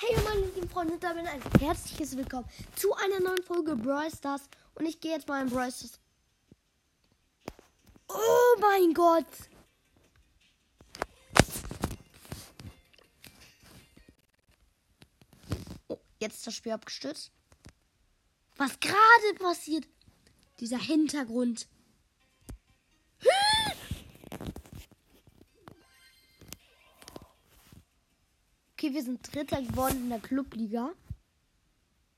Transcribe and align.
Hey 0.00 0.16
meine 0.22 0.46
lieben 0.46 0.68
Freunde, 0.68 0.96
damit 1.00 1.26
ein 1.26 1.42
herzliches 1.58 2.16
Willkommen 2.16 2.48
zu 2.76 2.94
einer 2.94 3.18
neuen 3.18 3.42
Folge 3.42 3.74
Brawl 3.74 4.08
Stars. 4.14 4.42
Und 4.76 4.86
ich 4.86 5.00
gehe 5.00 5.10
jetzt 5.10 5.26
mal 5.26 5.42
in 5.42 5.50
Brawl 5.50 5.72
Stars. 5.72 5.98
Oh 8.06 8.60
mein 8.60 8.94
Gott! 8.94 9.26
Oh, 15.88 15.98
jetzt 16.20 16.36
ist 16.36 16.46
das 16.46 16.54
Spiel 16.54 16.70
abgestürzt. 16.70 17.32
Was 18.56 18.78
gerade 18.78 19.34
passiert? 19.40 19.88
Dieser 20.60 20.78
Hintergrund. 20.78 21.66
Okay, 28.78 28.94
wir 28.94 29.02
sind 29.02 29.34
Dritter 29.34 29.60
geworden 29.60 30.04
in 30.04 30.08
der 30.08 30.20
Clubliga. 30.20 30.92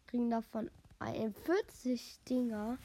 Kriegen 0.06 0.28
davon 0.28 0.70
41 0.98 2.18
Dinger. 2.28 2.76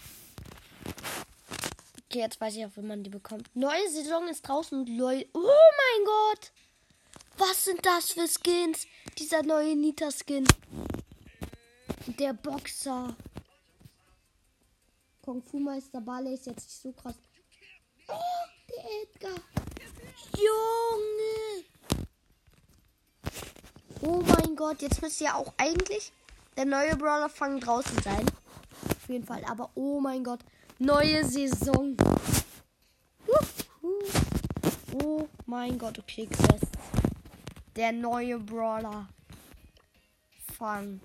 Okay, 2.06 2.20
jetzt 2.20 2.40
weiß 2.40 2.56
ich 2.56 2.66
auch, 2.66 2.78
wie 2.78 2.84
man 2.84 3.04
die 3.04 3.10
bekommt. 3.10 3.54
Neue 3.54 3.90
Saison 3.90 4.30
ist 4.30 4.48
draußen 4.48 4.80
und 4.80 4.88
Leute. 4.98 5.28
Oh 5.34 5.40
mein 5.42 6.06
Gott! 6.06 6.54
Was 7.38 7.66
sind 7.66 7.86
das 7.86 8.14
für 8.14 8.30
Skins? 8.30 8.88
Dieser 9.18 9.44
neue 9.44 9.76
Nita-Skin. 9.76 10.48
Der 12.18 12.32
Boxer. 12.32 13.14
Kung 15.22 15.44
Fu 15.44 15.60
Meister 15.60 16.00
Barley 16.00 16.36
ist 16.36 16.46
jetzt 16.46 16.64
nicht 16.64 16.82
so 16.82 16.94
krass. 16.94 17.16
Oh, 18.08 18.14
der 18.70 18.86
Edgar. 19.02 19.36
Junge! 20.38 21.66
Oh 24.06 24.22
mein 24.22 24.56
Gott, 24.56 24.84
jetzt 24.84 25.02
müsste 25.02 25.24
ja 25.24 25.34
auch 25.34 25.52
eigentlich 25.58 26.12
der 26.56 26.66
neue 26.66 26.96
Brawler 26.96 27.28
fangen 27.28 27.60
draußen 27.60 28.02
sein. 28.04 28.26
Auf 28.90 29.10
jeden 29.10 29.26
Fall. 29.26 29.44
Aber 29.46 29.72
oh 29.74 30.00
mein 30.00 30.24
Gott, 30.24 30.42
neue 30.78 31.26
Saison. 31.26 31.98
Oh 35.04 35.28
mein 35.48 35.80
Gott, 35.80 35.98
okay, 35.98 36.28
Quest. 36.28 36.68
Der 37.76 37.92
neue 37.92 38.38
Brawler. 38.38 39.08
Fang. 40.58 41.02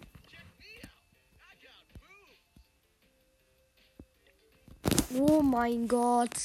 Oh 5.16 5.40
mein 5.40 5.88
Gott. 5.88 6.36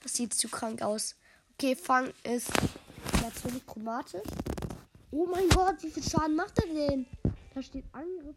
Das 0.00 0.14
sieht 0.14 0.32
zu 0.32 0.48
krank 0.48 0.80
aus. 0.80 1.16
Okay, 1.54 1.74
Fang 1.74 2.12
ist 2.22 2.50
natürlich 3.20 3.66
chromatisch. 3.66 4.22
Oh 5.16 5.26
mein 5.26 5.48
Gott, 5.48 5.80
wie 5.84 5.90
viel 5.90 6.02
Schaden 6.02 6.34
macht 6.34 6.58
er 6.58 6.66
denn? 6.66 7.06
Da 7.54 7.62
steht 7.62 7.84
Angriff. 7.92 8.34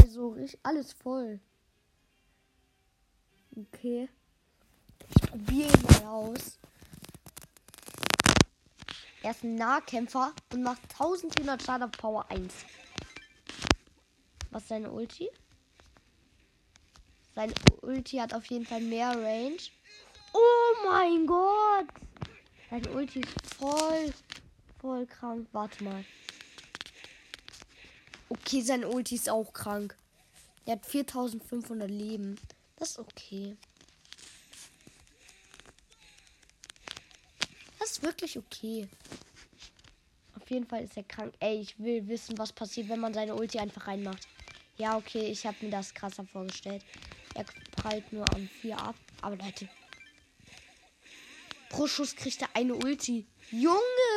Also 0.00 0.36
alles 0.62 0.92
voll. 0.92 1.40
Okay. 3.56 4.08
Ich 5.08 5.28
probiere 5.28 5.68
ihn 5.68 5.82
mal 5.82 6.06
aus. 6.06 6.60
Er 9.24 9.32
ist 9.32 9.42
ein 9.42 9.56
Nahkämpfer 9.56 10.32
und 10.52 10.62
macht 10.62 10.80
1400 10.92 11.60
Schaden 11.60 11.88
auf 11.88 11.90
Power 11.90 12.30
1. 12.30 12.54
Was 14.52 14.62
ist 14.62 14.68
seine 14.68 14.92
Ulti? 14.92 15.28
Seine 17.34 17.52
Ulti 17.80 18.18
hat 18.18 18.32
auf 18.32 18.46
jeden 18.46 18.64
Fall 18.64 18.80
mehr 18.80 19.10
Range. 19.10 19.58
Oh 20.32 20.86
mein 20.86 21.26
Gott! 21.26 21.88
Seine 22.70 22.88
Ulti 22.92 23.22
ist 23.22 23.54
voll 23.56 24.14
voll 24.82 25.06
krank. 25.06 25.48
Warte 25.52 25.82
mal. 25.82 26.04
Okay, 28.28 28.60
sein 28.60 28.84
Ulti 28.84 29.14
ist 29.14 29.30
auch 29.30 29.52
krank. 29.52 29.96
Er 30.66 30.74
hat 30.74 30.84
4500 30.84 31.88
Leben. 31.88 32.38
Das 32.76 32.90
ist 32.90 32.98
okay. 32.98 33.56
Das 37.78 37.92
ist 37.92 38.02
wirklich 38.02 38.36
okay. 38.38 38.88
Auf 40.38 40.50
jeden 40.50 40.66
Fall 40.66 40.84
ist 40.84 40.96
er 40.96 41.04
krank. 41.04 41.34
Ey, 41.40 41.60
ich 41.60 41.78
will 41.78 42.06
wissen, 42.08 42.36
was 42.38 42.52
passiert, 42.52 42.88
wenn 42.88 43.00
man 43.00 43.14
seine 43.14 43.34
Ulti 43.34 43.58
einfach 43.58 43.86
reinmacht. 43.86 44.26
Ja, 44.76 44.96
okay, 44.96 45.30
ich 45.30 45.46
habe 45.46 45.56
mir 45.60 45.70
das 45.70 45.94
krasser 45.94 46.24
vorgestellt. 46.24 46.84
Er 47.34 47.44
prallt 47.76 48.12
nur 48.12 48.28
am 48.34 48.48
4 48.60 48.78
ab. 48.78 48.96
Aber 49.20 49.36
Leute. 49.36 49.68
Pro 51.68 51.86
Schuss 51.86 52.14
kriegt 52.16 52.42
er 52.42 52.48
eine 52.54 52.74
Ulti. 52.74 53.26
Junge! 53.50 54.11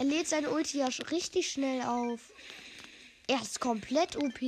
Er 0.00 0.06
lädt 0.06 0.28
seine 0.28 0.48
Ulti 0.48 0.78
ja 0.78 0.88
richtig 1.10 1.52
schnell 1.52 1.82
auf. 1.82 2.32
Er 3.28 3.42
ist 3.42 3.60
komplett 3.60 4.16
OP. 4.16 4.40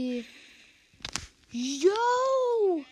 Yo! 1.50 2.84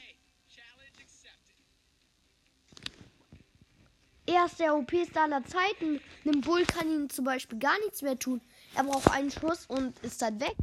Er 4.26 4.44
ist 4.44 4.60
der 4.60 4.76
OP-Star 4.76 5.22
aller 5.22 5.42
Zeiten. 5.46 6.02
Einem 6.22 6.42
Bull 6.42 6.66
kann 6.66 6.92
ihm 6.92 7.08
zum 7.08 7.24
Beispiel 7.24 7.58
gar 7.58 7.78
nichts 7.78 8.02
mehr 8.02 8.18
tun. 8.18 8.42
Er 8.74 8.84
braucht 8.84 9.10
einen 9.10 9.30
Schuss 9.30 9.64
und 9.64 9.98
ist 10.00 10.20
dann 10.20 10.38
weg. 10.38 10.54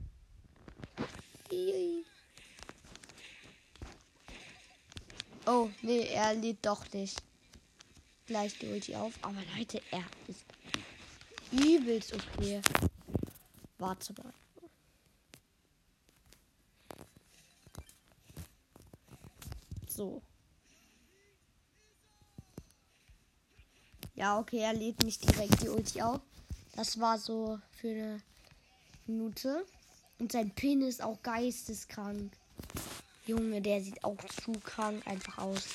Oh, 5.47 5.71
nee, 5.81 6.09
er 6.13 6.35
lädt 6.35 6.63
doch 6.63 6.85
nicht. 6.93 7.23
Gleich 8.27 8.55
die 8.59 8.67
Ulti 8.67 8.95
auf. 8.95 9.13
Aber 9.23 9.41
Leute, 9.57 9.81
er 9.89 10.03
ist 10.27 10.45
übelst 11.51 12.13
okay. 12.13 12.61
Warte 13.77 14.13
mal. 14.13 14.33
So. 19.87 20.21
Ja, 24.15 24.39
okay, 24.39 24.59
er 24.59 24.73
lädt 24.73 25.03
nicht 25.03 25.23
direkt 25.23 25.61
die 25.61 25.69
Ulti 25.69 26.01
auf. 26.01 26.21
Das 26.75 26.99
war 26.99 27.19
so 27.19 27.59
für 27.79 27.89
eine 27.89 28.21
Minute. 29.05 29.65
Und 30.19 30.31
sein 30.31 30.49
Pin 30.51 30.81
ist 30.81 31.01
auch 31.03 31.21
geisteskrank. 31.21 32.31
Junge, 33.27 33.61
der 33.61 33.81
sieht 33.81 34.03
auch 34.03 34.17
zu 34.43 34.53
krank 34.53 35.05
einfach 35.05 35.37
aus. 35.37 35.67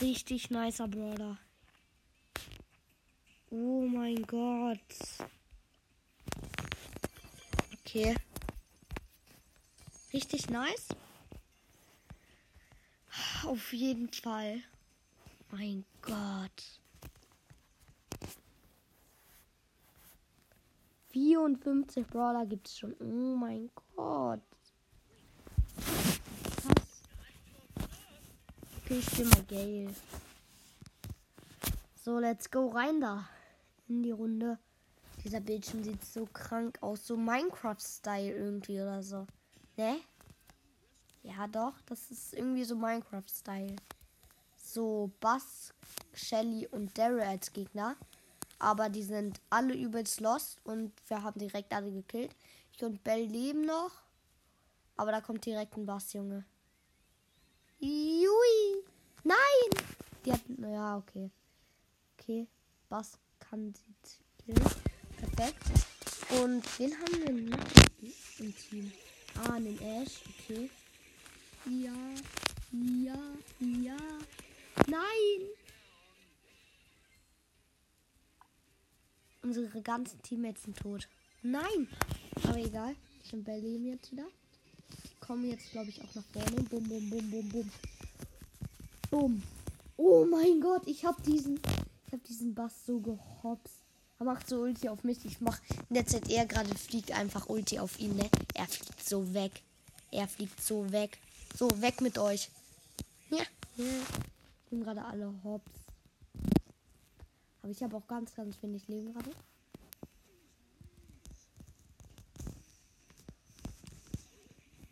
Richtig 0.00 0.50
nicer 0.50 0.88
Brother. 0.88 1.38
Oh 3.54 3.82
mein 3.86 4.22
Gott. 4.22 4.78
Okay. 7.80 8.16
Richtig 10.10 10.48
nice. 10.48 10.88
Auf 13.44 13.74
jeden 13.74 14.10
Fall. 14.10 14.62
Mein 15.50 15.84
Gott. 16.00 16.80
54 21.10 22.06
Brawler 22.06 22.46
gibt 22.46 22.68
es 22.68 22.78
schon. 22.78 22.96
Oh 23.00 23.36
mein 23.36 23.70
Gott. 23.94 24.40
Krass. 25.76 27.02
Okay, 28.82 28.98
ich 28.98 29.04
spiel 29.04 29.26
mal 29.26 29.44
Gale. 29.44 29.94
So, 32.02 32.18
let's 32.18 32.50
go 32.50 32.68
rein 32.68 32.98
da 33.02 33.28
in 33.92 34.02
die 34.02 34.10
Runde. 34.10 34.58
Dieser 35.24 35.40
Bildschirm 35.40 35.84
sieht 35.84 36.04
so 36.04 36.26
krank 36.26 36.78
aus. 36.80 37.06
So 37.06 37.16
Minecraft-Style 37.16 38.34
irgendwie 38.34 38.80
oder 38.80 39.02
so. 39.02 39.26
Ne? 39.76 40.00
Ja, 41.22 41.46
doch. 41.46 41.74
Das 41.86 42.10
ist 42.10 42.34
irgendwie 42.34 42.64
so 42.64 42.74
Minecraft-Style. 42.74 43.76
So 44.56 45.10
Bass, 45.20 45.72
Shelly 46.12 46.66
und 46.68 46.96
Daryl 46.96 47.20
als 47.22 47.52
Gegner. 47.52 47.96
Aber 48.58 48.88
die 48.88 49.02
sind 49.02 49.40
alle 49.50 49.74
übelst 49.74 50.20
lost 50.20 50.58
und 50.64 50.92
wir 51.08 51.22
haben 51.22 51.38
direkt 51.38 51.72
alle 51.72 51.90
gekillt. 51.90 52.34
Ich 52.72 52.82
und 52.84 53.02
Bell 53.04 53.24
leben 53.24 53.64
noch. 53.64 53.92
Aber 54.96 55.10
da 55.10 55.20
kommt 55.20 55.44
direkt 55.44 55.76
ein 55.76 55.86
Bass, 55.86 56.12
Junge. 56.12 56.44
Jui! 57.78 58.84
Nein! 59.24 59.84
Die 60.24 60.32
hat. 60.32 60.40
Ja, 60.58 60.96
okay. 60.96 61.30
Okay. 62.16 62.46
Bass 62.88 63.18
kann 63.48 63.74
sie. 63.74 64.54
Perfekt. 65.16 65.62
Und 66.40 66.78
wen 66.78 66.94
haben 66.98 67.22
wir 67.22 67.56
noch 67.56 67.58
im 68.38 68.56
Team? 68.56 68.92
Ah, 69.36 69.58
den 69.58 69.80
Ash. 69.80 70.20
Okay. 70.28 70.70
Ja. 71.66 71.92
Ja. 72.72 73.18
Ja. 73.60 73.96
Nein! 74.86 75.48
Unsere 79.42 79.82
ganzen 79.82 80.22
Teammates 80.22 80.62
sind 80.62 80.78
tot. 80.78 81.08
Nein! 81.42 81.88
Aber 82.44 82.58
egal. 82.58 82.94
Ich 83.24 83.30
bin 83.30 83.44
Berlin 83.44 83.86
jetzt 83.86 84.10
wieder. 84.12 84.26
Komme 85.20 85.48
jetzt, 85.48 85.70
glaube 85.70 85.90
ich, 85.90 86.00
auch 86.02 86.14
nach 86.14 86.24
vorne. 86.32 86.62
Bum, 86.62 86.88
bum, 86.88 87.10
bum, 87.10 87.30
bum, 87.30 87.48
bum. 87.48 87.70
Bum. 89.10 89.42
Oh 89.96 90.24
mein 90.24 90.60
Gott, 90.60 90.82
ich 90.86 91.04
habe 91.04 91.20
diesen 91.22 91.60
ich 92.12 92.18
habe 92.18 92.28
diesen 92.28 92.54
Bass 92.54 92.74
so 92.84 93.00
gehopst. 93.00 93.86
Er 94.18 94.26
macht 94.26 94.46
so 94.46 94.60
Ulti 94.60 94.86
auf 94.90 95.02
mich. 95.02 95.24
Ich 95.24 95.40
mach 95.40 95.58
in 95.88 95.94
der 95.94 96.06
Zeit 96.06 96.28
er 96.28 96.44
gerade 96.44 96.68
fliegt 96.74 97.10
einfach 97.10 97.48
Ulti 97.48 97.78
auf 97.78 97.98
ihn, 97.98 98.14
ne? 98.16 98.28
Er 98.52 98.68
fliegt 98.68 99.02
so 99.02 99.32
weg. 99.32 99.62
Er 100.10 100.28
fliegt 100.28 100.62
so 100.62 100.92
weg. 100.92 101.18
So, 101.56 101.70
weg 101.80 102.02
mit 102.02 102.18
euch. 102.18 102.50
Ja. 103.30 103.44
ja. 103.76 103.84
Bin 104.68 104.82
gerade 104.82 105.02
alle 105.02 105.32
hops. 105.42 105.72
Aber 107.62 107.72
ich 107.72 107.82
habe 107.82 107.96
auch 107.96 108.06
ganz, 108.06 108.34
ganz 108.34 108.62
wenig 108.62 108.86
Leben 108.88 109.14
gerade. 109.14 109.30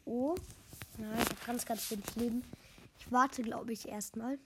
Oh. 0.07 0.37
Ja, 0.97 1.13
ich 1.13 1.29
habe 1.29 1.45
ganz, 1.45 1.67
ganz 1.67 1.91
wenig 1.91 2.17
Leben. 2.17 2.45
Ich 2.99 3.13
warte, 3.13 3.43
glaube 3.43 3.75
ich, 3.75 3.87
erstmal. 3.87 4.39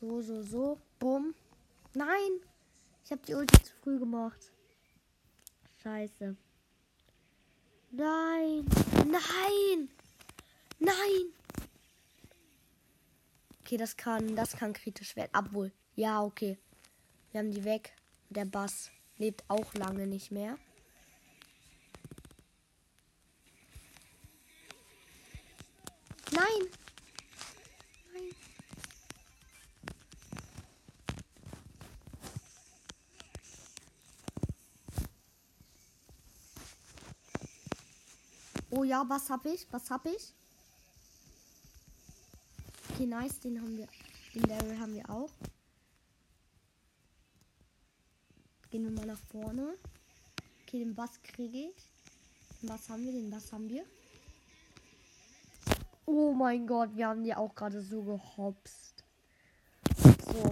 So, 0.00 0.20
so, 0.22 0.42
so. 0.42 0.78
Bumm. 0.98 1.34
Nein! 1.94 2.40
Ich 3.04 3.12
habe 3.12 3.22
die 3.26 3.34
Ulti 3.34 3.62
zu 3.62 3.72
früh 3.82 3.98
gemacht. 3.98 4.52
Scheiße. 5.82 6.36
Nein! 7.90 8.66
Nein! 9.06 9.88
Nein! 10.78 11.32
Okay, 13.60 13.76
das 13.76 13.96
kann, 13.96 14.36
das 14.36 14.56
kann 14.56 14.72
kritisch 14.72 15.16
werden. 15.16 15.30
Obwohl. 15.36 15.72
Ja, 15.94 16.22
okay. 16.22 16.58
Wir 17.32 17.40
haben 17.40 17.50
die 17.50 17.64
weg. 17.64 17.94
Der 18.28 18.44
Bass 18.44 18.90
lebt 19.18 19.44
auch 19.48 19.72
lange 19.74 20.06
nicht 20.06 20.30
mehr. 20.30 20.58
Nein! 26.32 26.68
Nein! 28.12 28.34
Oh 38.70 38.74
ja, 38.86 39.04
was 39.08 39.28
hab 39.30 39.44
ich? 39.46 39.66
Was 39.70 39.90
hab 39.90 40.06
ich? 40.06 40.32
Okay, 42.90 43.06
nice, 43.06 43.40
den 43.40 43.60
haben 43.60 43.76
wir. 43.76 43.88
Den 44.34 44.42
Daryl 44.42 44.78
haben 44.78 44.94
wir 44.94 45.10
auch. 45.10 45.30
Gehen 48.70 48.84
wir 48.84 48.90
mal 48.90 49.06
nach 49.06 49.20
vorne. 49.30 49.74
Okay, 50.62 50.78
den 50.78 50.94
Bass 50.94 51.20
kriege 51.22 51.68
ich. 51.68 51.76
Den 52.60 52.68
Bass 52.68 52.88
haben 52.88 53.04
wir, 53.04 53.12
den 53.12 53.30
Bass 53.30 53.52
haben 53.52 53.68
wir. 53.68 53.84
Oh 56.06 56.32
mein 56.32 56.66
Gott, 56.66 56.94
wir 56.94 57.08
haben 57.08 57.24
die 57.24 57.34
auch 57.34 57.54
gerade 57.54 57.82
so 57.82 58.02
gehopst. 58.02 59.04
So. 59.96 60.50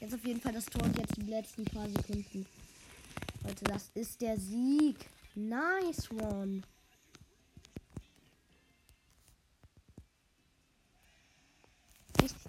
Jetzt 0.00 0.14
auf 0.14 0.24
jeden 0.24 0.40
Fall 0.40 0.52
das 0.52 0.66
Tor 0.66 0.86
jetzt 0.96 1.16
die 1.16 1.22
letzten 1.22 1.64
paar 1.64 1.88
Sekunden. 1.88 2.46
Leute, 3.44 3.64
das 3.64 3.90
ist 3.94 4.20
der 4.20 4.38
Sieg. 4.38 5.08
Nice 5.34 6.10
one. 6.10 6.62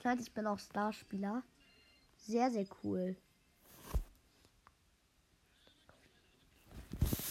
Nice, 0.09 0.21
ich 0.21 0.33
bin 0.33 0.47
auch 0.47 0.57
Starspieler. 0.57 1.43
Sehr, 2.17 2.49
sehr 2.49 2.65
cool. 2.83 3.15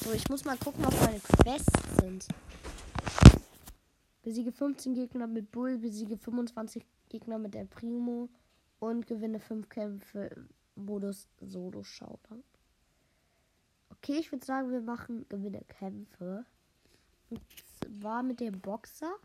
So, 0.05 0.13
ich 0.13 0.29
muss 0.29 0.45
mal 0.45 0.57
gucken, 0.57 0.85
was 0.85 1.01
meine 1.01 1.19
Quests 1.19 1.97
sind. 2.01 2.29
Besiege 4.23 4.53
15 4.53 4.95
Gegner 4.95 5.27
mit 5.27 5.51
Bull, 5.51 5.79
besiege 5.79 6.17
25 6.17 6.87
Gegner 7.09 7.41
mit 7.41 7.55
der 7.55 7.65
Primo 7.65 8.29
und 8.79 9.09
gewinne 9.09 9.41
5 9.41 9.69
Kämpfe 9.69 10.31
im 10.37 10.49
Modus 10.77 11.29
Solo 11.41 11.83
Showdown. 11.83 12.45
Okay, 13.91 14.19
ich 14.21 14.31
würde 14.31 14.47
sagen, 14.47 14.71
wir 14.71 14.83
machen 14.83 15.27
gewinne 15.29 15.65
Kämpfe. 15.65 16.47
Und 17.29 17.41
zwar 17.81 18.23
mit 18.23 18.39
dem 18.39 18.61
Boxer. 18.61 19.17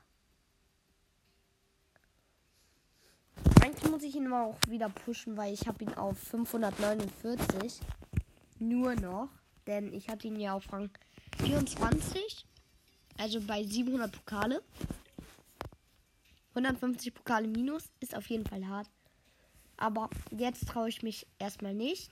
Eigentlich 3.64 3.90
muss 3.90 4.04
ich 4.04 4.14
ihn 4.14 4.28
aber 4.28 4.48
auch 4.48 4.58
wieder 4.68 4.90
pushen, 4.90 5.38
weil 5.38 5.54
ich 5.54 5.66
habe 5.70 5.86
ihn 5.86 5.94
auf 5.94 6.18
549. 6.18 7.80
Nur 8.60 8.94
noch. 8.96 9.30
Denn 9.68 9.94
ich 9.94 10.10
hatte 10.10 10.28
ihn 10.28 10.38
ja 10.38 10.54
auf 10.54 10.74
Rang 10.74 10.90
24. 11.38 12.46
Also 13.18 13.40
bei 13.40 13.64
700 13.64 14.12
Pokale. 14.12 14.62
150 16.50 17.14
Pokale 17.14 17.48
minus 17.48 17.90
ist 18.02 18.14
auf 18.18 18.28
jeden 18.28 18.46
Fall 18.46 18.68
hart. 18.68 18.90
Aber 19.78 20.10
jetzt 20.32 20.68
traue 20.68 20.90
ich 20.90 21.02
mich 21.02 21.26
erstmal 21.40 21.74
nicht. 21.74 22.12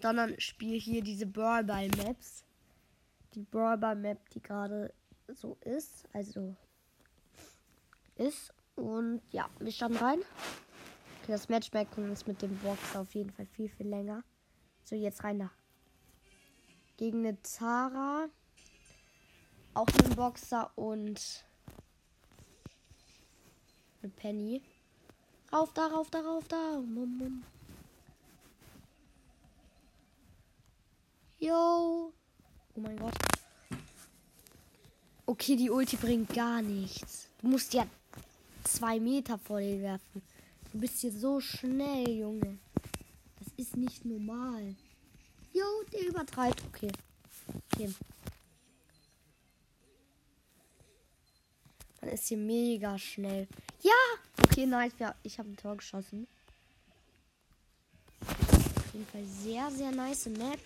Sondern 0.00 0.40
spiele 0.40 0.78
hier 0.78 1.02
diese 1.02 1.26
Brawlball 1.26 1.88
Maps. 1.88 2.42
Die 3.34 3.42
Brawlball 3.42 3.96
Map, 3.96 4.30
die 4.30 4.40
gerade 4.40 4.94
so 5.26 5.58
ist. 5.60 6.08
Also 6.14 6.56
ist. 8.16 8.54
Und 8.78 9.22
ja, 9.32 9.50
wir 9.58 9.72
starten 9.72 9.96
rein. 9.96 10.20
Okay, 10.20 11.32
das 11.32 11.48
Matchmaking 11.48 12.12
ist 12.12 12.28
mit 12.28 12.40
dem 12.40 12.56
Box 12.58 12.94
auf 12.94 13.12
jeden 13.12 13.30
Fall 13.30 13.46
viel, 13.46 13.68
viel 13.68 13.88
länger. 13.88 14.22
So, 14.84 14.94
jetzt 14.94 15.24
rein 15.24 15.40
da. 15.40 15.50
Gegen 16.96 17.26
eine 17.26 17.42
Zara 17.42 18.28
auch 19.74 19.86
einen 20.02 20.14
Boxer 20.14 20.70
und 20.76 21.44
eine 24.00 24.12
Penny. 24.12 24.62
Rauf 25.52 25.72
da, 25.72 25.88
rauf 25.88 26.10
da, 26.10 26.20
rauf 26.20 26.46
da. 26.46 26.80
Mum, 26.80 27.18
mum. 27.18 27.44
Yo. 31.40 32.12
Oh 32.74 32.80
mein 32.80 32.96
Gott. 32.96 33.14
Okay, 35.26 35.56
die 35.56 35.70
Ulti 35.70 35.96
bringt 35.96 36.32
gar 36.32 36.62
nichts. 36.62 37.28
Du 37.40 37.48
musst 37.48 37.74
ja 37.74 37.84
zwei 38.72 39.00
Meter 39.00 39.38
vor 39.38 39.60
dir 39.60 39.80
werfen. 39.80 40.22
Du 40.72 40.78
bist 40.78 41.00
hier 41.00 41.12
so 41.12 41.40
schnell, 41.40 42.08
Junge. 42.08 42.58
Das 43.38 43.48
ist 43.56 43.76
nicht 43.76 44.04
normal. 44.04 44.74
Jo, 45.52 45.64
der 45.92 46.08
übertreibt. 46.08 46.62
Okay. 46.66 46.92
Okay. 47.72 47.94
Man 52.00 52.10
ist 52.10 52.28
hier 52.28 52.38
mega 52.38 52.98
schnell. 52.98 53.48
Ja! 53.82 53.92
Okay, 54.42 54.66
nice. 54.66 54.92
Ich 55.22 55.38
habe 55.38 55.50
ein 55.50 55.56
Tor 55.56 55.76
geschossen. 55.76 56.26
Auf 58.20 58.94
jeden 58.94 59.06
Fall 59.06 59.24
sehr, 59.24 59.70
sehr 59.70 59.90
nice 59.90 60.26
Map. 60.26 60.58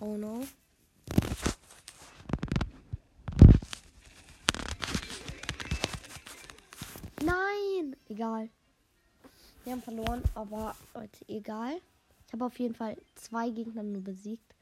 Oh 0.00 0.16
no. 0.16 0.44
egal. 8.20 8.50
Verloren, 10.20 10.22
aber 10.34 10.76
Leute, 10.94 11.28
egal. 11.28 11.80
Ich 12.26 12.32
habe 12.32 12.44
auf 12.44 12.58
jeden 12.58 12.74
Fall 12.74 12.96
zwei 13.14 13.50
Gegner 13.50 13.82
nur 13.82 14.02
besiegt. 14.02 14.54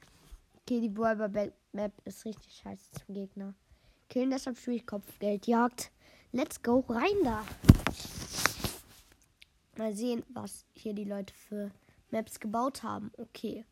Okay, 0.63 0.81
die 0.81 0.89
Brawler 0.89 1.29
Map 1.73 1.93
ist 2.05 2.25
richtig 2.25 2.53
scheiße 2.55 2.91
zum 2.93 3.15
Gegner. 3.15 3.55
Killen, 4.09 4.31
deshalb 4.31 4.57
ich 4.67 4.87
Kopfgeldjagd. 4.87 5.91
Let's 6.33 6.63
go, 6.63 6.85
rein 6.89 7.25
da. 7.25 7.45
Mal 9.77 9.95
sehen, 9.95 10.25
was 10.31 10.65
hier 10.73 10.93
die 10.93 11.05
Leute 11.05 11.33
für 11.35 11.71
Maps 12.11 12.41
gebaut 12.41 12.83
haben. 12.83 13.11
Okay. 13.19 13.65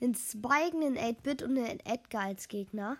Den 0.00 0.14
Spike, 0.14 0.76
einen 0.76 0.96
8-Bit 0.96 1.42
und 1.42 1.58
einen 1.58 1.80
Edgar 1.80 2.24
als 2.24 2.48
Gegner. 2.48 2.96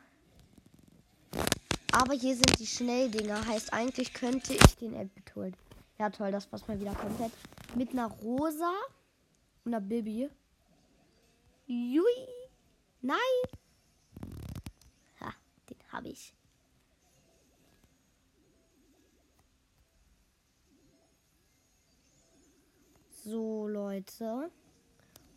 Aber 1.93 2.15
hier 2.15 2.35
sind 2.35 2.59
die 2.59 2.67
Schnelldinger. 2.67 3.47
Heißt, 3.47 3.73
eigentlich 3.73 4.13
könnte 4.13 4.55
ich 4.55 4.77
den 4.77 4.95
8-Bit 4.95 5.35
holen. 5.35 5.57
Ja, 5.99 6.11
toll, 6.11 6.31
das 6.31 6.47
passt 6.47 6.67
mal 6.69 6.81
wieder 6.81 6.95
komplett. 6.95 7.33
Mit 7.75 7.93
einer 7.93 8.07
Rosa 8.07 8.73
und 9.65 9.75
einer 9.75 9.81
Bibi. 9.81 10.29
Jui. 11.67 12.29
Nein. 13.01 13.19
Ha, 15.21 15.33
den 15.69 15.79
habe 15.93 16.09
ich. 16.09 16.35
So, 23.25 23.69
Leute. 23.69 24.51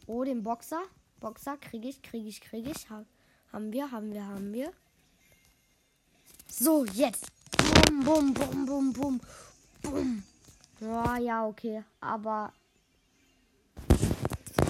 Oh, 0.08 0.24
den 0.24 0.42
Boxer. 0.44 0.82
Boxer 1.20 1.58
kriege 1.58 1.90
ich, 1.90 2.02
kriege 2.02 2.28
ich, 2.28 2.42
kriege 2.42 2.72
ich. 2.72 2.90
Ha 2.90 3.06
haben 3.54 3.72
wir, 3.72 3.92
haben 3.92 4.12
wir, 4.12 4.26
haben 4.26 4.52
wir. 4.52 4.74
So, 6.48 6.86
jetzt. 6.86 7.28
Bum, 7.88 8.04
bum, 8.04 8.34
bum, 8.34 8.66
bum, 8.66 8.94
bum. 8.94 9.22
Bum. 9.84 10.24
Oh, 10.86 11.16
ja, 11.16 11.46
okay. 11.48 11.84
Aber. 12.02 12.52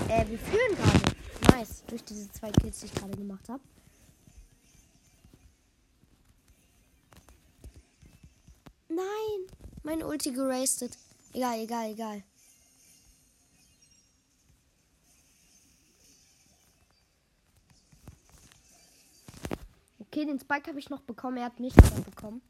Äh, 0.10 0.27
wir 0.27 0.38
führen 0.38 0.75
gerade. 0.75 1.15
Nice. 1.51 1.84
Durch 1.88 2.03
diese 2.03 2.32
zwei 2.32 2.51
Kills, 2.51 2.79
die 2.79 2.86
ich 2.86 2.93
gerade 2.93 3.17
gemacht 3.17 3.50
habe. 3.50 3.63
Nein! 8.89 9.48
Mein 9.82 10.03
Ulti 10.03 10.32
gerastet. 10.32 10.98
Egal, 11.34 11.60
egal, 11.60 11.89
egal. 11.89 12.24
Okay, 20.00 20.25
den 20.25 20.39
Spike 20.39 20.70
habe 20.70 20.79
ich 20.79 20.91
noch 20.91 21.01
bekommen. 21.01 21.38
Er 21.38 21.46
hat 21.46 21.60
mich 21.60 21.74
bekommen. 22.05 22.41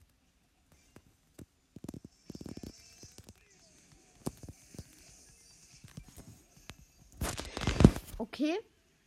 Okay, 8.34 8.58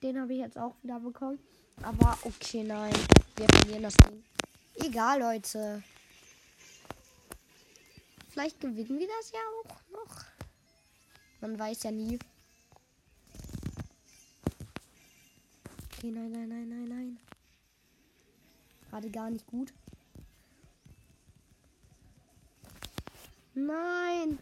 den 0.05 0.21
habe 0.21 0.33
ich 0.35 0.39
jetzt 0.39 0.57
auch 0.57 0.77
wieder 0.85 1.01
bekommen. 1.01 1.41
Aber 1.83 2.17
okay, 2.23 2.63
nein. 2.63 2.95
Wir 3.35 3.49
verlieren 3.49 3.83
das 3.83 3.97
Ding. 3.97 4.23
Egal, 4.77 5.19
Leute. 5.19 5.83
Vielleicht 8.29 8.61
gewinnen 8.61 9.01
wir 9.01 9.09
das 9.09 9.33
ja 9.33 9.41
auch 9.65 9.81
noch. 9.91 10.25
Man 11.41 11.59
weiß 11.59 11.83
ja 11.83 11.91
nie. 11.91 12.21
Okay, 15.87 16.13
nein, 16.13 16.31
nein, 16.31 16.49
nein, 16.49 16.69
nein, 16.69 16.89
nein. 16.89 17.19
Gerade 18.89 19.11
gar 19.11 19.29
nicht 19.29 19.47
gut. 19.49 19.73
Nein. 23.55 24.39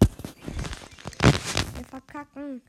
Wir 1.74 1.84
verkacken. 1.86 2.60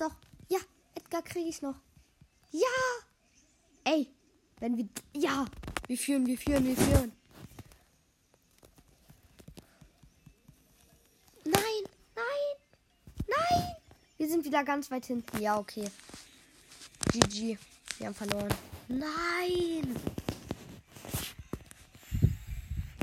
Doch. 0.00 0.16
Ja, 0.48 0.58
Edgar 0.94 1.20
kriege 1.20 1.50
ich 1.50 1.60
noch. 1.60 1.74
Ja. 2.52 2.60
Ey, 3.84 4.08
wenn 4.58 4.78
wir... 4.78 4.88
Ja, 5.14 5.44
wir 5.88 5.98
führen, 5.98 6.24
wir 6.26 6.38
führen, 6.38 6.64
wir 6.64 6.76
führen. 6.76 7.12
Nein, 11.44 11.84
nein, 12.14 12.56
nein. 13.28 13.76
Wir 14.16 14.28
sind 14.28 14.42
wieder 14.46 14.64
ganz 14.64 14.90
weit 14.90 15.04
hinten. 15.04 15.38
Ja, 15.38 15.58
okay. 15.58 15.90
GG. 17.12 17.58
Wir 17.98 18.06
haben 18.06 18.14
verloren. 18.14 18.54
Nein! 18.88 19.96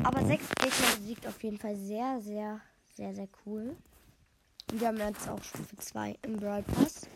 Aber 0.01 0.25
sechs 0.25 0.47
Gegner 0.49 0.95
besiegt 0.97 1.27
auf 1.27 1.43
jeden 1.43 1.59
Fall 1.59 1.75
sehr, 1.75 2.19
sehr, 2.21 2.59
sehr, 2.95 3.13
sehr 3.13 3.27
cool. 3.45 3.77
Wir 4.73 4.89
haben 4.89 4.97
jetzt 4.97 5.29
auch 5.29 5.41
Stufe 5.41 5.77
2 5.77 6.17
im 6.23 6.37
Brawl 6.37 6.61
Pass. 6.61 7.07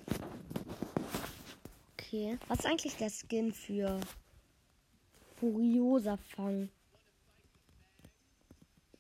Okay. 1.94 2.40
Was 2.48 2.60
ist 2.60 2.66
eigentlich 2.66 2.96
der 2.96 3.10
Skin 3.10 3.52
für 3.52 4.00
Furioser 5.38 6.18
Fang? 6.18 6.70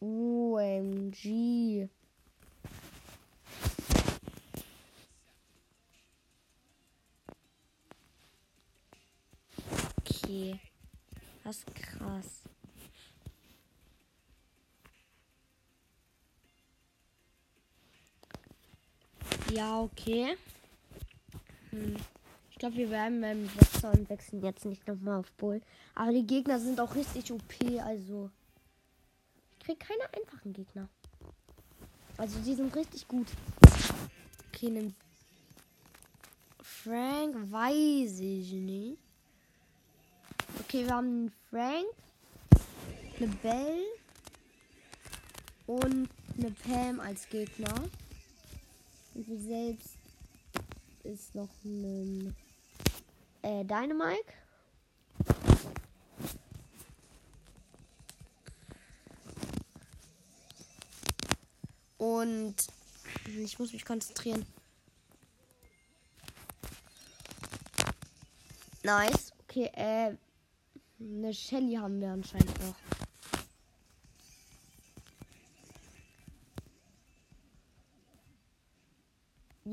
OMG. 0.02 1.88
Okay. 10.04 10.60
Das 11.44 11.58
ist 11.58 11.76
krass. 11.76 12.41
Ja, 19.52 19.82
okay. 19.82 20.38
Hm. 21.72 21.96
Ich 22.52 22.58
glaube, 22.58 22.78
wir 22.78 22.90
werden 22.90 23.20
beim 23.20 23.50
Sechser 23.50 23.92
und 23.92 24.10
wechseln 24.10 24.44
jetzt 24.44 24.64
nicht 24.66 24.88
nochmal 24.88 25.20
auf 25.20 25.32
Bull. 25.34 25.62
Aber 25.94 26.14
die 26.14 26.26
Gegner 26.26 26.60
sind 26.60 26.80
auch 26.80 26.96
richtig 26.96 27.32
OP, 27.32 27.54
also. 27.84 28.30
Ich 29.52 29.66
krieg 29.66 29.80
keine 29.80 30.04
einfachen 30.14 30.54
Gegner. 30.54 30.88
Also 32.18 32.40
die 32.40 32.54
sind 32.54 32.74
richtig 32.76 33.08
gut. 33.08 33.28
Okay, 34.48 34.70
nimm. 34.70 34.96
Frank 36.62 37.36
weiß 37.52 38.20
ich 38.20 38.54
nicht. 38.54 39.00
Okay, 40.60 40.86
wir 40.86 40.96
haben 40.96 41.08
einen 41.08 41.34
Frank, 41.50 41.88
eine 43.18 43.28
Belle 43.28 43.84
und 45.66 46.10
eine 46.38 46.52
Pam 46.52 47.00
als 47.00 47.28
Gegner. 47.28 47.74
Und 49.14 49.28
wir 49.28 49.40
selbst 49.40 49.98
ist 51.04 51.36
noch 51.36 51.50
ein 51.64 52.36
äh, 53.42 53.64
Dynamike. 53.66 54.34
Und 61.98 62.56
ich 63.28 63.60
muss 63.60 63.74
mich 63.74 63.86
konzentrieren. 63.86 64.46
Nice. 68.84 69.34
Okay, 69.44 69.70
äh, 69.74 70.16
eine 71.00 71.34
Shelly 71.34 71.76
haben 71.76 72.02
wir 72.02 72.12
anscheinend 72.12 72.60
noch. 72.60 72.76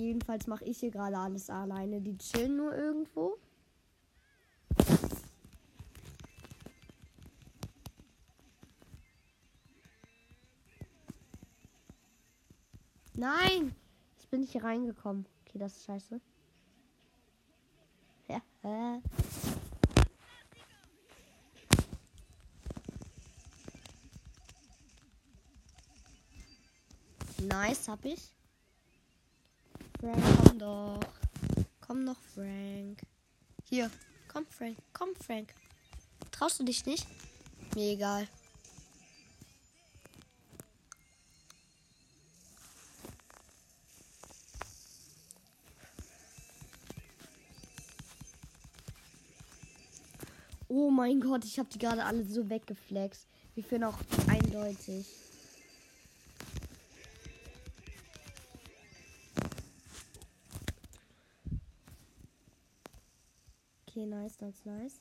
Jedenfalls 0.08 0.46
mache 0.46 0.64
ich 0.64 0.78
hier 0.78 0.90
gerade 0.90 1.18
alles 1.18 1.50
alleine. 1.50 2.00
Die 2.00 2.16
chillen 2.16 2.56
nur 2.56 2.74
irgendwo. 2.74 3.36
Nein! 13.12 13.74
Ich 14.18 14.28
bin 14.28 14.40
nicht 14.40 14.52
hier 14.52 14.64
reingekommen. 14.64 15.26
Okay, 15.42 15.58
das 15.58 15.76
ist 15.76 15.84
scheiße. 15.84 16.18
Ja. 18.28 18.40
Äh. 18.62 19.00
Nice, 27.42 27.88
hab 27.88 28.02
ich. 28.06 28.37
Frank, 30.00 30.24
komm 30.44 30.58
doch. 30.58 31.00
Komm 31.80 32.04
noch, 32.04 32.20
Frank. 32.34 33.00
Hier, 33.64 33.90
komm, 34.28 34.46
Frank. 34.46 34.78
Komm, 34.92 35.08
Frank. 35.16 35.54
Traust 36.30 36.60
du 36.60 36.64
dich 36.64 36.86
nicht? 36.86 37.06
Mir 37.74 37.92
egal. 37.92 38.28
Oh 50.68 50.90
mein 50.90 51.20
Gott, 51.20 51.44
ich 51.44 51.58
habe 51.58 51.68
die 51.72 51.78
gerade 51.78 52.04
alle 52.04 52.22
so 52.24 52.48
weggeflext. 52.48 53.26
Wir 53.54 53.64
führen 53.64 53.84
auch 53.84 53.98
eindeutig. 54.28 55.06
Okay, 63.98 64.06
nice, 64.06 64.36
that's 64.36 64.64
nice. 64.64 65.00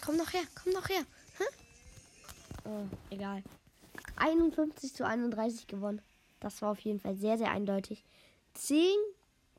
Komm 0.00 0.16
noch 0.16 0.32
her, 0.32 0.42
komm 0.54 0.74
noch 0.74 0.88
her. 0.88 1.04
Hä? 1.38 1.44
Oh, 2.66 2.86
egal. 3.10 3.42
51 4.14 4.94
zu 4.94 5.04
31 5.04 5.66
gewonnen. 5.66 6.00
Das 6.38 6.62
war 6.62 6.70
auf 6.70 6.78
jeden 6.78 7.00
Fall 7.00 7.16
sehr, 7.16 7.36
sehr 7.36 7.50
eindeutig. 7.50 8.04
10 8.54 8.94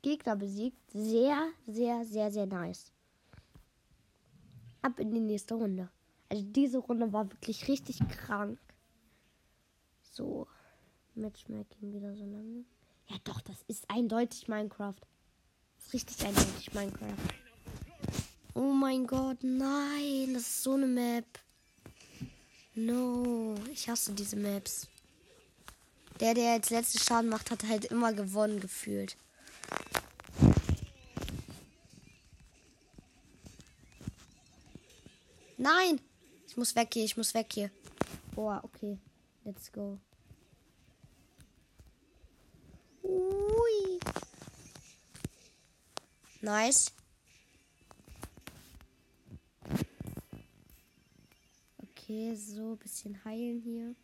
Gegner 0.00 0.36
besiegt. 0.36 0.78
Sehr, 0.94 1.50
sehr, 1.66 2.06
sehr, 2.06 2.30
sehr 2.30 2.46
nice. 2.46 2.90
Ab 4.80 4.98
in 4.98 5.12
die 5.12 5.20
nächste 5.20 5.56
Runde. 5.56 5.90
Also 6.30 6.42
diese 6.42 6.78
Runde 6.78 7.12
war 7.12 7.30
wirklich 7.30 7.68
richtig 7.68 7.98
krank. 8.08 8.58
So. 10.04 10.46
Matchmaking 11.16 11.92
wieder 11.92 12.14
so 12.14 12.24
lange. 12.24 12.64
Ja, 13.08 13.16
doch, 13.24 13.40
das 13.40 13.56
ist 13.68 13.88
eindeutig 13.90 14.48
Minecraft. 14.48 14.94
Das 15.76 15.86
ist 15.86 15.94
richtig 15.94 16.26
eindeutig 16.26 16.72
Minecraft. 16.72 17.16
Oh 18.54 18.72
mein 18.72 19.06
Gott, 19.06 19.38
nein, 19.42 20.34
das 20.34 20.42
ist 20.42 20.62
so 20.62 20.74
eine 20.74 20.86
Map. 20.86 21.26
No, 22.74 23.54
ich 23.72 23.88
hasse 23.88 24.12
diese 24.12 24.36
Maps. 24.36 24.88
Der, 26.20 26.34
der 26.34 26.52
als 26.52 26.70
letzte 26.70 26.98
Schaden 26.98 27.28
macht, 27.28 27.50
hat 27.50 27.64
halt 27.64 27.86
immer 27.86 28.12
gewonnen 28.12 28.60
gefühlt. 28.60 29.16
Nein! 35.56 36.00
Ich 36.46 36.56
muss 36.56 36.76
weg 36.76 36.90
hier, 36.92 37.04
ich 37.04 37.16
muss 37.16 37.34
weg 37.34 37.52
hier. 37.52 37.70
Boah, 38.34 38.60
okay. 38.62 38.98
Let's 39.44 39.72
go. 39.72 39.98
Ui. 43.64 43.98
Nice. 46.42 46.92
Okay, 51.78 52.36
so, 52.36 52.76
bisschen 52.76 53.24
heilen 53.24 53.60
hier. 53.60 53.94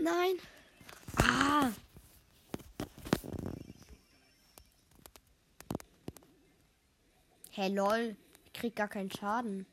Nein. 0.00 0.36
Ah. 1.16 1.72
Hey 7.66 7.74
lol, 7.74 8.14
ich 8.44 8.52
krieg 8.52 8.76
gar 8.76 8.86
keinen 8.86 9.10
Schaden. 9.10 9.66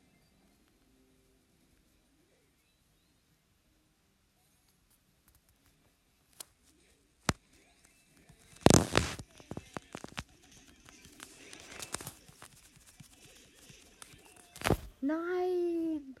Nein! 15.00 16.16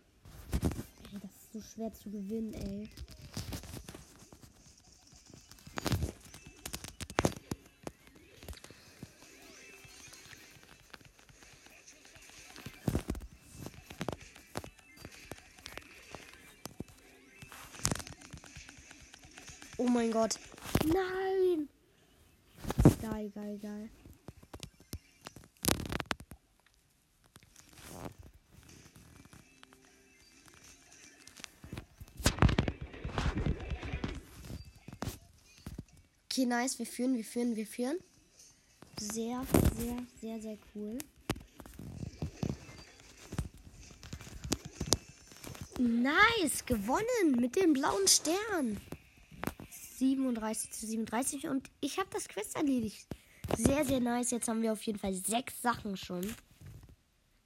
Ey, 1.12 1.18
das 1.20 1.32
ist 1.32 1.52
so 1.54 1.60
schwer 1.60 1.92
zu 1.92 2.08
gewinnen, 2.08 2.54
ey. 2.54 2.88
Gott. 20.14 20.38
Nein! 20.84 21.68
Geil, 23.02 23.32
geil, 23.34 23.58
geil. 23.58 23.90
Okay, 36.30 36.46
nice. 36.46 36.78
Wir 36.78 36.86
führen, 36.86 37.16
wir 37.16 37.24
führen, 37.24 37.56
wir 37.56 37.66
führen. 37.66 37.98
Sehr, 39.00 39.44
sehr, 39.76 39.98
sehr, 40.20 40.40
sehr 40.40 40.58
cool. 40.76 40.96
Nice, 45.76 46.64
gewonnen 46.64 47.40
mit 47.40 47.56
dem 47.56 47.72
blauen 47.72 48.06
Stern. 48.06 48.80
37 50.04 50.70
zu 50.70 50.86
37 50.86 51.48
und 51.48 51.70
ich 51.80 51.98
habe 51.98 52.08
das 52.12 52.28
Quest 52.28 52.56
erledigt. 52.56 53.06
Sehr, 53.56 53.84
sehr 53.84 54.00
nice. 54.00 54.30
Jetzt 54.30 54.48
haben 54.48 54.62
wir 54.62 54.72
auf 54.72 54.82
jeden 54.82 54.98
Fall 54.98 55.14
sechs 55.14 55.60
Sachen 55.62 55.96
schon. 55.96 56.34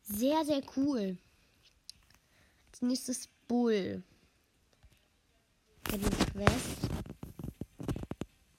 Sehr, 0.03 0.45
sehr 0.45 0.63
cool. 0.77 1.19
Als 2.71 2.83
nächstes 2.83 3.29
Bull. 3.47 4.03
Quest. 5.85 6.91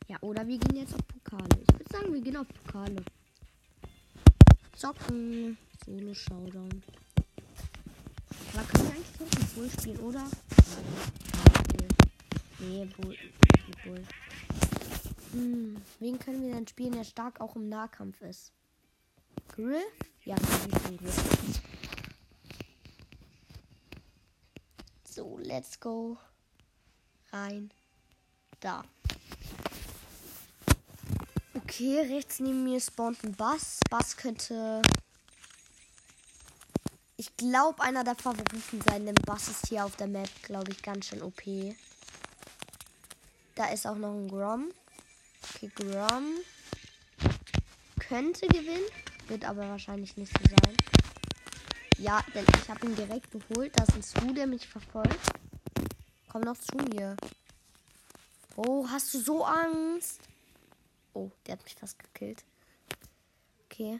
Ja, 0.08 0.18
oder 0.22 0.48
wir 0.48 0.58
gehen 0.58 0.78
jetzt 0.78 0.94
auf 0.94 1.06
Pokale. 1.08 1.62
Ich 1.62 1.74
würde 1.74 1.92
sagen, 1.92 2.14
wir 2.14 2.22
gehen 2.22 2.38
auf 2.38 2.48
Pokale. 2.48 3.04
Zocken. 4.76 5.58
Solo 5.86 6.14
Showdown. 6.14 6.84
Aber 8.54 8.64
können 8.64 8.88
wir 8.88 8.96
eigentlich 8.96 9.54
Bull 9.56 9.70
spielen, 9.70 10.00
oder? 10.00 10.30
Nee, 12.60 12.86
Bull. 12.98 13.16
Bull. 13.84 14.04
Hm, 15.32 15.82
wen 16.00 16.20
können 16.20 16.44
wir 16.44 16.54
denn 16.54 16.68
spielen, 16.68 16.94
der 16.94 17.04
stark 17.04 17.40
auch 17.40 17.56
im 17.56 17.70
Nahkampf 17.70 18.22
ist? 18.22 18.52
Griff? 19.48 19.84
Ja, 20.26 20.36
Griff. 20.36 21.62
So, 25.04 25.38
let's 25.38 25.80
go. 25.80 26.18
Rein. 27.32 27.72
Da. 28.60 28.84
Okay, 31.56 32.00
rechts 32.00 32.40
neben 32.40 32.64
mir 32.64 32.80
spawnt 32.80 33.24
ein 33.24 33.36
Bass. 33.36 33.80
Bass 33.90 34.18
könnte. 34.18 34.82
Ich 37.18 37.36
glaube, 37.38 37.84
einer 37.84 38.04
der 38.04 38.16
Favoriten 38.16 38.82
sein, 38.88 39.06
denn 39.06 39.16
Bass 39.26 39.50
ist 39.50 39.68
hier 39.68 39.86
auf 39.86 39.96
der 39.96 40.08
Map, 40.08 40.30
glaube 40.44 40.72
ich, 40.72 40.82
ganz 40.82 41.08
schön 41.08 41.22
OP. 41.22 41.42
Da 43.60 43.66
ist 43.66 43.86
auch 43.86 43.98
noch 43.98 44.14
ein 44.14 44.30
Grom. 44.30 44.72
Okay, 45.44 45.70
Grom 45.76 46.38
könnte 48.00 48.48
gewinnen, 48.48 48.88
wird 49.28 49.44
aber 49.44 49.68
wahrscheinlich 49.68 50.16
nicht 50.16 50.32
so 50.32 50.56
sein. 50.64 50.78
Ja, 51.98 52.24
denn 52.34 52.46
ich 52.58 52.70
habe 52.70 52.86
ihn 52.86 52.96
direkt 52.96 53.30
geholt. 53.32 53.78
Da 53.78 53.84
ist 53.84 53.96
ein 53.96 54.02
Stu, 54.02 54.34
der 54.34 54.48
mich 54.48 54.66
verfolgt. 54.66 55.20
Komm 56.30 56.44
noch 56.44 56.56
zu 56.58 56.78
mir. 56.78 57.18
Oh, 58.56 58.88
hast 58.88 59.14
du 59.14 59.20
so 59.20 59.44
Angst? 59.44 60.22
Oh, 61.14 61.30
der 61.46 61.58
hat 61.58 61.64
mich 61.66 61.76
fast 61.76 62.00
gekillt. 62.00 62.46
Okay. 63.66 64.00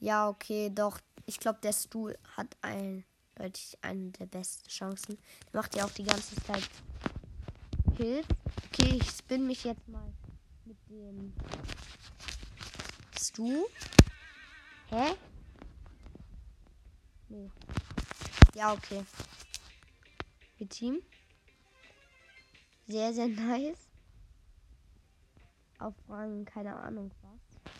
Ja, 0.00 0.28
okay, 0.28 0.68
doch. 0.68 0.98
Ich 1.24 1.40
glaube, 1.40 1.60
der 1.62 1.72
Stuhl 1.72 2.18
hat 2.36 2.54
eindeutig 2.60 3.78
eine 3.80 4.10
der 4.10 4.26
besten 4.26 4.68
Chancen. 4.68 5.16
Der 5.50 5.62
macht 5.62 5.74
ja 5.74 5.86
auch 5.86 5.92
die 5.92 6.04
ganze 6.04 6.36
Zeit 6.44 6.68
Kills. 7.96 8.26
Okay, 8.72 8.98
ich 9.00 9.08
spin 9.08 9.46
mich 9.46 9.62
jetzt 9.62 9.86
mal 9.86 10.12
mit 10.64 10.76
dem 10.88 11.32
Stu. 13.16 13.66
Hä? 14.90 15.14
Nee. 17.28 17.50
Ja, 18.54 18.72
okay. 18.72 19.04
Mit 20.58 20.70
Team. 20.70 21.02
Sehr, 22.88 23.14
sehr 23.14 23.28
nice. 23.28 23.78
Auf 25.78 25.94
Rang, 26.08 26.44
keine 26.44 26.74
Ahnung 26.76 27.12
was. 27.22 27.72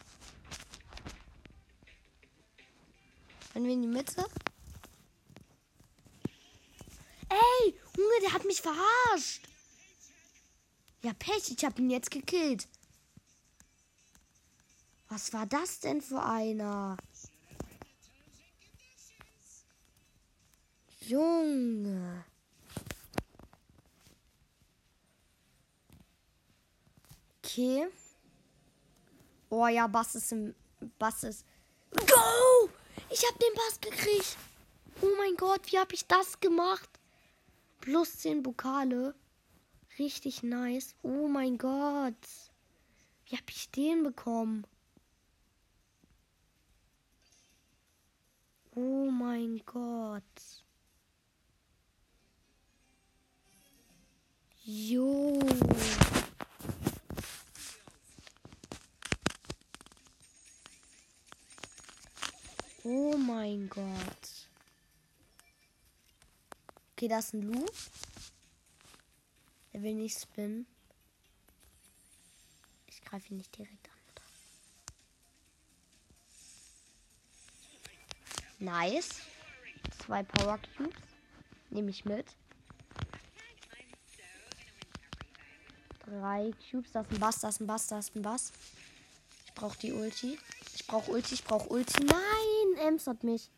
Wenn 3.52 3.64
wir 3.64 3.72
in 3.72 3.82
die 3.82 3.88
Mitte. 3.88 4.24
Ey, 7.28 7.74
Junge, 7.96 8.20
der 8.22 8.32
hat 8.32 8.44
mich 8.44 8.60
verarscht. 8.62 9.53
Ja, 11.04 11.12
Pech, 11.12 11.50
ich 11.50 11.62
habe 11.66 11.82
ihn 11.82 11.90
jetzt 11.90 12.10
gekillt. 12.10 12.66
Was 15.10 15.34
war 15.34 15.44
das 15.44 15.80
denn 15.80 16.00
für 16.00 16.22
einer? 16.22 16.96
Junge. 21.00 22.24
Okay. 27.44 27.86
Oh 29.50 29.66
ja, 29.66 29.86
Bass 29.86 30.14
ist 30.14 30.32
im. 30.32 30.54
Bass 30.98 31.22
ist. 31.24 31.44
Go! 31.90 32.70
Ich 33.10 33.22
hab 33.28 33.38
den 33.38 33.54
Bass 33.54 33.78
gekriegt. 33.78 34.38
Oh 35.02 35.14
mein 35.18 35.36
Gott, 35.36 35.70
wie 35.70 35.78
hab 35.78 35.92
ich 35.92 36.06
das 36.06 36.40
gemacht? 36.40 36.88
Plus 37.82 38.20
10 38.20 38.42
Pokale. 38.42 39.14
Richtig 39.98 40.42
nice. 40.42 40.96
Oh 41.02 41.28
mein 41.28 41.56
Gott. 41.56 42.14
Wie 43.26 43.36
hab 43.36 43.48
ich 43.48 43.70
den 43.70 44.02
bekommen? 44.02 44.66
Oh 48.74 49.08
mein 49.08 49.62
Gott. 49.64 50.22
Jo. 54.64 55.38
Oh 62.82 63.16
mein 63.16 63.68
Gott. 63.68 63.84
Okay, 66.92 67.06
das 67.08 67.26
ist 67.26 67.34
ein 67.34 67.42
Lu. 67.42 67.64
Er 69.74 69.82
will 69.82 69.94
nicht 69.94 70.20
spinnen. 70.20 70.66
Ich 72.86 73.02
greife 73.02 73.30
ihn 73.30 73.38
nicht 73.38 73.56
direkt 73.58 73.88
an. 73.88 73.94
Nice. 78.60 79.08
Zwei 79.98 80.22
Power 80.22 80.58
Cubes. 80.76 80.94
Nehme 81.70 81.90
ich 81.90 82.04
mit. 82.04 82.24
Drei 86.06 86.52
Cubes. 86.70 86.92
Das 86.92 87.06
ist 87.06 87.12
ein 87.12 87.18
Bass, 87.18 87.40
das 87.40 87.54
ist 87.56 87.60
ein 87.60 87.66
Bass, 87.66 87.86
das 87.88 88.08
ist 88.08 88.16
ein 88.16 88.22
Bass. 88.22 88.52
Ich 89.44 89.54
brauche 89.54 89.76
die 89.78 89.92
Ulti. 89.92 90.38
Ich 90.76 90.86
brauche 90.86 91.10
Ulti, 91.10 91.34
ich 91.34 91.42
brauche 91.42 91.68
Ulti. 91.68 92.04
Nein, 92.04 92.86
Ems 92.86 93.08
hat 93.08 93.24
mich. 93.24 93.50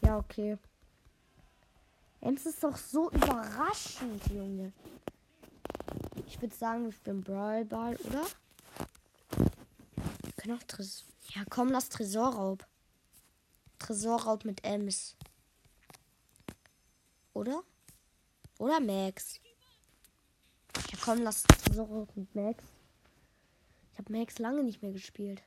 Ja, 0.00 0.18
okay. 0.18 0.58
Ems 2.20 2.46
ist 2.46 2.64
doch 2.64 2.76
so 2.76 3.12
überraschend, 3.12 4.26
Junge. 4.26 4.72
Ich 6.26 6.40
würde 6.42 6.54
sagen, 6.54 6.84
wir 6.84 6.92
spielen 6.92 7.22
Brawl 7.22 7.64
Ball, 7.64 7.96
oder? 7.96 8.26
Wir 10.22 10.32
können 10.36 10.58
auch 10.58 10.62
Tresor. 10.64 11.06
Ja, 11.34 11.44
komm, 11.48 11.70
lass 11.70 11.88
Tresorraub. 11.88 12.66
Tresorraub 13.78 14.44
mit 14.44 14.64
Ems. 14.64 15.16
Oder? 17.32 17.62
Oder 18.58 18.80
Max. 18.80 19.40
Ja, 20.90 20.98
komm, 21.02 21.22
lass 21.22 21.42
Tresorraub 21.42 22.14
mit 22.16 22.34
Max. 22.34 22.64
Ich 23.92 23.98
habe 23.98 24.12
Max 24.12 24.38
lange 24.38 24.62
nicht 24.62 24.82
mehr 24.82 24.92
gespielt. 24.92 25.42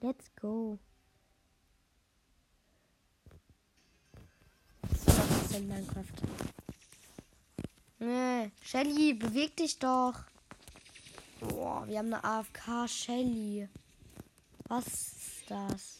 Let's 0.00 0.30
go. 0.40 0.78
Was 4.82 5.42
ist 5.42 5.54
denn 5.54 5.68
Minecraft? 5.68 6.04
Nee, 8.06 8.52
Shelly, 8.62 9.14
beweg 9.14 9.56
dich 9.56 9.80
doch. 9.80 10.14
Boah, 11.40 11.84
wir 11.88 11.98
haben 11.98 12.14
eine 12.14 12.22
AFK 12.22 12.88
Shelly. 12.88 13.68
Was 14.68 14.86
ist 14.86 15.42
das? 15.48 15.98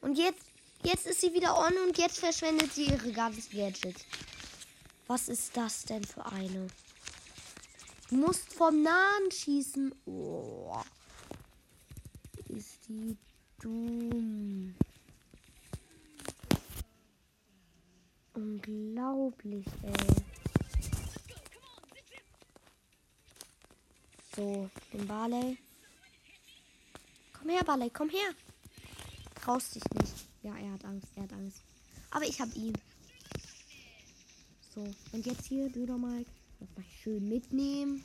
Und 0.00 0.18
jetzt, 0.18 0.42
jetzt 0.82 1.06
ist 1.06 1.20
sie 1.20 1.32
wieder 1.32 1.56
on 1.56 1.72
und 1.86 1.96
jetzt 1.98 2.18
verschwendet 2.18 2.72
sie 2.72 2.86
ihre 2.86 3.12
ganzen 3.12 3.56
Gadgets. 3.56 4.04
Was 5.06 5.28
ist 5.28 5.56
das 5.56 5.84
denn 5.84 6.02
für 6.02 6.26
eine? 6.26 6.66
Du 8.10 8.16
musst 8.16 8.52
vom 8.52 8.82
Nahen 8.82 9.30
schießen. 9.30 9.94
Oh. 10.06 10.82
Ist 12.48 12.88
die 12.88 13.16
dumm. 13.60 14.74
Unglaublich, 18.34 19.66
ey. 19.84 20.33
So, 24.36 24.68
den 24.92 25.06
Barley. 25.06 25.58
Komm 27.32 27.50
her, 27.50 27.62
Barley, 27.62 27.88
komm 27.90 28.08
her. 28.08 28.34
Traust 29.36 29.76
dich 29.76 29.84
nicht. 30.00 30.26
Ja, 30.42 30.56
er 30.56 30.72
hat 30.72 30.84
Angst, 30.84 31.06
er 31.14 31.22
hat 31.22 31.32
Angst. 31.34 31.62
Aber 32.10 32.24
ich 32.24 32.40
hab 32.40 32.52
ihn. 32.56 32.72
So, 34.74 34.92
und 35.12 35.24
jetzt 35.24 35.46
hier, 35.46 35.68
Döner 35.68 35.98
Mike. 35.98 36.30
Das 36.58 36.68
mal 36.76 36.84
schön 37.02 37.28
mitnehmen. 37.28 38.04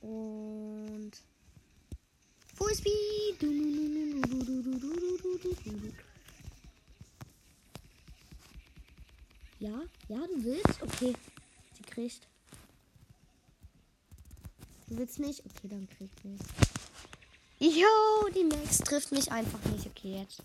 Und. 0.00 1.12
Full 2.54 2.74
Speed. 2.74 3.42
Ja, 9.60 9.82
ja, 10.08 10.26
du 10.26 10.44
willst? 10.44 10.82
Okay 10.82 11.14
kriegt. 11.96 12.28
Du 14.88 14.98
willst 14.98 15.18
nicht? 15.18 15.40
Okay, 15.40 15.68
dann 15.68 15.88
kriegt 15.88 16.24
nicht. 16.24 16.44
Jo, 17.58 18.28
die 18.34 18.44
Max 18.44 18.78
trifft 18.78 19.12
mich 19.12 19.32
einfach 19.32 19.64
nicht. 19.72 19.86
Okay, 19.86 20.20
jetzt. 20.20 20.42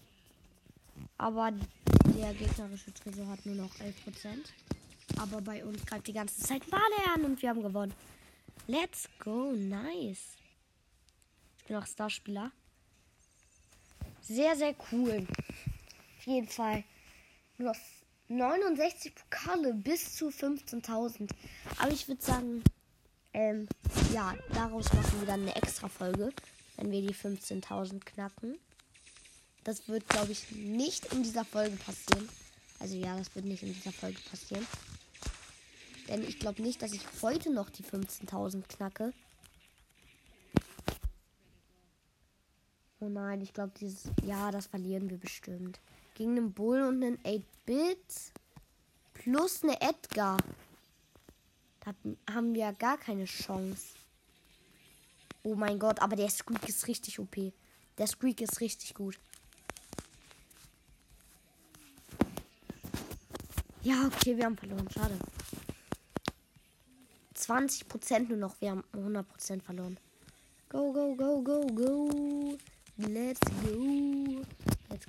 Aber 1.17 1.51
der 1.51 2.33
gegnerische 2.33 2.93
Tresor 2.93 3.27
hat 3.27 3.45
nur 3.45 3.55
noch 3.55 3.75
11%. 3.75 3.91
Aber 5.17 5.41
bei 5.41 5.63
uns 5.65 5.85
greift 5.85 6.07
die 6.07 6.13
ganze 6.13 6.39
Zeit 6.39 6.71
Wale 6.71 7.13
an 7.13 7.25
und 7.25 7.41
wir 7.41 7.49
haben 7.49 7.61
gewonnen. 7.61 7.93
Let's 8.67 9.09
go, 9.19 9.51
nice. 9.51 10.37
Ich 11.57 11.65
bin 11.65 11.75
auch 11.75 11.85
Starspieler. 11.85 12.51
Sehr, 14.21 14.55
sehr 14.55 14.73
cool. 14.91 15.27
Auf 16.17 16.25
jeden 16.25 16.47
Fall. 16.47 16.85
Nur 17.57 17.75
69 18.31 19.13
Pokale 19.13 19.73
bis 19.73 20.15
zu 20.15 20.29
15.000. 20.29 21.29
Aber 21.77 21.91
ich 21.91 22.07
würde 22.07 22.21
sagen, 22.21 22.63
ähm, 23.33 23.67
ja, 24.13 24.33
daraus 24.53 24.91
machen 24.93 25.19
wir 25.19 25.27
dann 25.27 25.41
eine 25.41 25.55
extra 25.55 25.87
Folge, 25.87 26.31
wenn 26.77 26.91
wir 26.91 27.01
die 27.01 27.13
15.000 27.13 27.99
knacken. 27.99 28.57
Das 29.63 29.87
wird, 29.87 30.07
glaube 30.07 30.31
ich, 30.31 30.51
nicht 30.51 31.13
in 31.13 31.23
dieser 31.23 31.45
Folge 31.45 31.75
passieren. 31.75 32.27
Also 32.79 32.95
ja, 32.95 33.15
das 33.17 33.35
wird 33.35 33.45
nicht 33.45 33.63
in 33.63 33.73
dieser 33.73 33.91
Folge 33.91 34.19
passieren. 34.29 34.65
Denn 36.07 36.23
ich 36.23 36.39
glaube 36.39 36.61
nicht, 36.61 36.81
dass 36.81 36.93
ich 36.93 37.01
heute 37.21 37.51
noch 37.51 37.69
die 37.69 37.83
15.000 37.83 38.63
knacke. 38.67 39.13
Oh 42.99 43.09
nein, 43.09 43.41
ich 43.41 43.53
glaube, 43.53 43.73
dieses. 43.79 44.03
Ja, 44.23 44.51
das 44.51 44.67
verlieren 44.67 45.09
wir 45.09 45.17
bestimmt. 45.17 45.79
Gegen 46.21 46.37
einen 46.37 46.53
Bull 46.53 46.83
und 46.83 47.03
einen 47.03 47.17
8-Bit. 47.23 48.31
Plus 49.11 49.63
eine 49.63 49.81
Edgar. 49.81 50.37
Da 51.79 51.95
haben 52.31 52.53
wir 52.53 52.71
gar 52.73 52.99
keine 52.99 53.25
Chance. 53.25 53.95
Oh 55.41 55.55
mein 55.55 55.79
Gott, 55.79 55.99
aber 55.99 56.15
der 56.15 56.29
Squeak 56.29 56.69
ist 56.69 56.87
richtig 56.87 57.17
OP. 57.17 57.35
Der 57.97 58.05
Squeak 58.05 58.39
ist 58.41 58.61
richtig 58.61 58.93
gut. 58.93 59.17
Ja, 63.81 64.05
okay, 64.05 64.37
wir 64.37 64.45
haben 64.45 64.57
verloren. 64.57 64.87
Schade. 64.91 65.17
20% 67.35 68.27
nur 68.27 68.37
noch. 68.37 68.61
Wir 68.61 68.69
haben 68.69 68.83
100% 68.93 69.63
verloren. 69.63 69.97
Go, 70.69 70.93
go, 70.93 71.15
go, 71.15 71.41
go, 71.41 71.65
go. 71.65 72.57
Let's 72.97 73.39
go. 73.63 74.20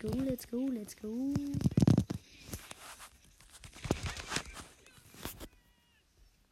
Go, 0.03 0.09
let's 0.19 0.45
go, 0.47 0.67
let's 0.67 0.97
go. 0.97 1.33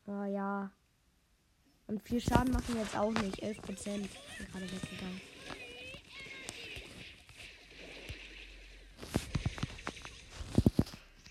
Oh 0.06 0.24
ja. 0.24 0.70
Und 1.88 2.00
viel 2.00 2.20
Schaden 2.20 2.52
machen 2.52 2.74
wir 2.74 2.82
jetzt 2.82 2.96
auch 2.96 3.10
nicht. 3.10 3.42
11 3.42 3.60
Prozent. 3.60 4.08
gerade 4.52 4.70
weggegangen. 4.70 5.20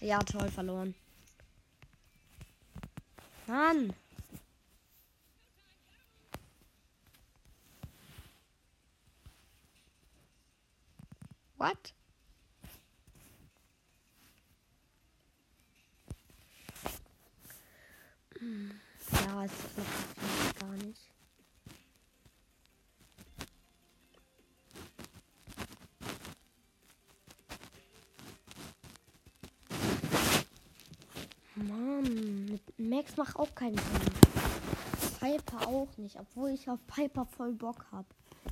Ja, 0.01 0.19
toll, 0.19 0.51
verloren. 0.51 0.95
Mann. 3.47 3.93
What? 11.55 11.93
Ja, 18.41 19.43
es 19.43 19.52
klappt 19.73 20.60
gar 20.60 20.71
nicht. 20.78 21.12
Mann, 31.56 32.45
mit 32.45 32.80
Max 32.80 33.17
macht 33.17 33.36
auch 33.36 33.54
keinen 33.54 33.78
Sinn. 33.78 34.30
Piper 35.19 35.67
auch 35.67 35.97
nicht, 35.97 36.17
obwohl 36.17 36.52
ich 36.52 36.69
auf 36.69 36.80
Piper 36.88 37.25
voll 37.25 37.52
Bock 37.52 37.86
habe. 37.91 38.08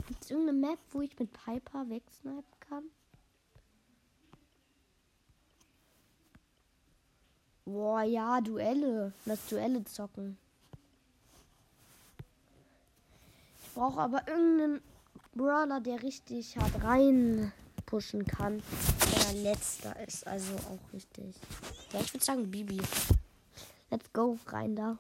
Gibt 0.07 0.23
es 0.23 0.31
irgendeine 0.31 0.59
Map, 0.59 0.79
wo 0.91 1.01
ich 1.01 1.17
mit 1.17 1.31
Piper 1.31 1.89
wegsnipen 1.89 2.43
kann? 2.59 2.83
Boah, 7.67 8.01
ja, 8.01 8.39
Duelle. 8.39 9.11
Lass 9.25 9.45
Duelle 9.49 9.83
zocken. 9.83 10.37
Ich 13.61 13.73
brauche 13.73 13.99
aber 13.99 14.25
irgendeinen 14.25 14.81
Brawler, 15.35 15.81
der 15.81 16.01
richtig 16.01 16.57
hart 16.57 16.81
rein 16.81 17.51
pushen 17.85 18.25
kann, 18.25 18.63
der 19.17 19.33
letzter 19.33 19.99
ist. 20.07 20.25
Also 20.25 20.53
auch 20.53 20.93
richtig. 20.93 21.35
Ja, 21.91 21.99
ich 21.99 22.13
würde 22.13 22.23
sagen 22.23 22.49
Bibi. 22.49 22.79
Let's 23.91 24.13
go, 24.13 24.37
rein 24.47 24.77
da. 24.77 24.97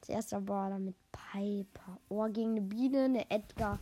Als 0.00 0.10
erster 0.10 0.42
Brawler 0.42 0.78
mit 0.78 0.96
Piper. 1.12 1.98
Oh, 2.10 2.26
gegen 2.26 2.50
eine 2.50 2.60
Biene, 2.60 3.04
eine 3.04 3.30
Edgar 3.30 3.78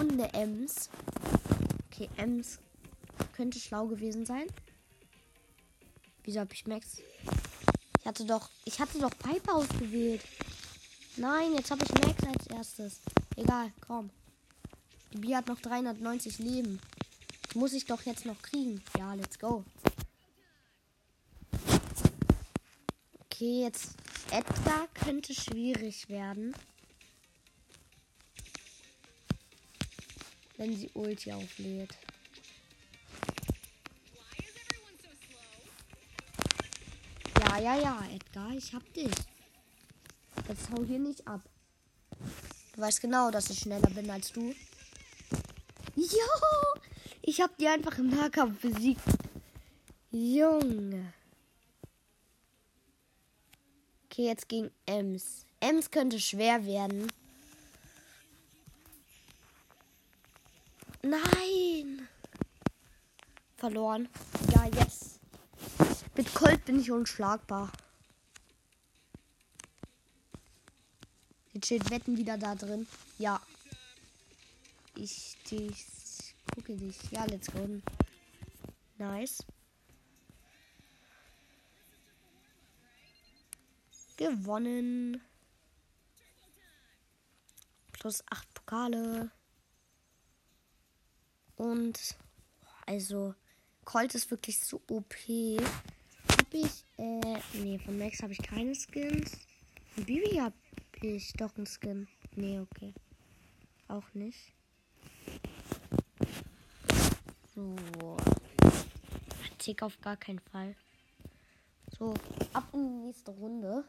und 0.00 0.12
eine 0.12 0.32
Ems. 0.32 0.88
Okay, 1.92 2.08
Ems 2.16 2.60
könnte 3.34 3.58
schlau 3.58 3.86
gewesen 3.88 4.24
sein. 4.24 4.46
Wieso 6.24 6.40
habe 6.40 6.54
ich 6.54 6.66
Max? 6.66 6.98
Ich 8.00 8.06
hatte 8.06 8.24
doch. 8.24 8.50
Ich 8.64 8.80
hatte 8.80 8.98
doch 8.98 9.10
Piper 9.18 9.56
ausgewählt. 9.56 10.22
Nein, 11.16 11.54
jetzt 11.54 11.70
habe 11.70 11.84
ich 11.84 11.92
Max 11.92 12.24
als 12.24 12.46
erstes. 12.46 13.00
Egal, 13.36 13.72
komm. 13.86 14.10
Die 15.12 15.18
Bier 15.18 15.36
hat 15.38 15.46
noch 15.46 15.60
390 15.60 16.38
Leben. 16.38 16.80
Das 17.46 17.54
muss 17.54 17.72
ich 17.72 17.84
doch 17.84 18.02
jetzt 18.02 18.24
noch 18.24 18.40
kriegen. 18.42 18.82
Ja, 18.98 19.14
let's 19.14 19.38
go. 19.38 19.64
Okay, 23.26 23.62
jetzt 23.62 23.90
Edgar 24.30 24.88
könnte 24.94 25.34
schwierig 25.34 26.08
werden. 26.08 26.54
Wenn 30.56 30.76
sie 30.76 30.90
Ulti 30.94 31.32
auflädt. 31.32 31.96
Ja, 37.54 37.60
ja, 37.60 37.76
ja, 37.76 38.02
Edgar, 38.12 38.50
ich 38.50 38.74
hab 38.74 38.82
dich. 38.94 39.14
Jetzt 40.48 40.70
hau 40.72 40.82
hier 40.82 40.98
nicht 40.98 41.24
ab. 41.28 41.40
Du 42.74 42.80
weißt 42.80 43.00
genau, 43.00 43.30
dass 43.30 43.48
ich 43.48 43.60
schneller 43.60 43.90
bin 43.90 44.10
als 44.10 44.32
du. 44.32 44.52
Jo! 45.94 46.80
Ich 47.22 47.40
hab 47.40 47.56
die 47.56 47.68
einfach 47.68 47.96
im 47.98 48.10
Nahkampf 48.10 48.60
besiegt. 48.60 49.04
Junge. 50.10 51.12
Okay, 54.06 54.26
jetzt 54.26 54.48
gegen 54.48 54.72
Ems. 54.86 55.46
Ems 55.60 55.92
könnte 55.92 56.18
schwer 56.18 56.66
werden. 56.66 57.06
Nein! 61.02 62.08
Verloren. 63.56 64.08
Ja, 64.52 64.64
jetzt. 64.76 65.13
Mit 66.16 66.32
Colt 66.32 66.64
bin 66.64 66.78
ich 66.78 66.92
unschlagbar. 66.92 67.72
Jetzt 71.52 71.66
steht 71.66 71.90
Wetten 71.90 72.16
wieder 72.16 72.38
da 72.38 72.54
drin. 72.54 72.86
Ja. 73.18 73.40
Ich, 74.94 75.36
ich 75.50 76.34
gucke 76.54 76.76
dich. 76.76 76.96
Ja, 77.10 77.24
let's 77.24 77.48
go. 77.50 77.80
Nice. 78.98 79.44
Gewonnen. 84.16 85.20
Plus 87.92 88.22
8 88.30 88.54
Pokale. 88.54 89.32
Und 91.56 91.98
also 92.86 93.34
Colt 93.84 94.14
ist 94.14 94.30
wirklich 94.30 94.60
so 94.60 94.80
OP. 94.88 95.14
Ich, 96.56 96.84
äh, 96.98 97.40
nee, 97.54 97.80
von 97.80 97.98
Max 97.98 98.22
habe 98.22 98.32
ich 98.32 98.38
keine 98.38 98.76
Skins. 98.76 99.32
Von 99.92 100.04
Bibi 100.04 100.36
hab 100.36 100.52
ich 101.02 101.32
doch 101.32 101.50
einen 101.56 101.66
Skin. 101.66 102.06
Nee, 102.36 102.60
okay. 102.60 102.94
Auch 103.88 104.04
nicht. 104.14 104.38
So. 107.56 107.74
Tick 109.58 109.82
auf 109.82 110.00
gar 110.00 110.16
keinen 110.16 110.38
Fall. 110.38 110.76
So, 111.98 112.14
ab 112.52 112.68
in 112.72 113.00
die 113.00 113.06
nächste 113.06 113.32
Runde. 113.32 113.82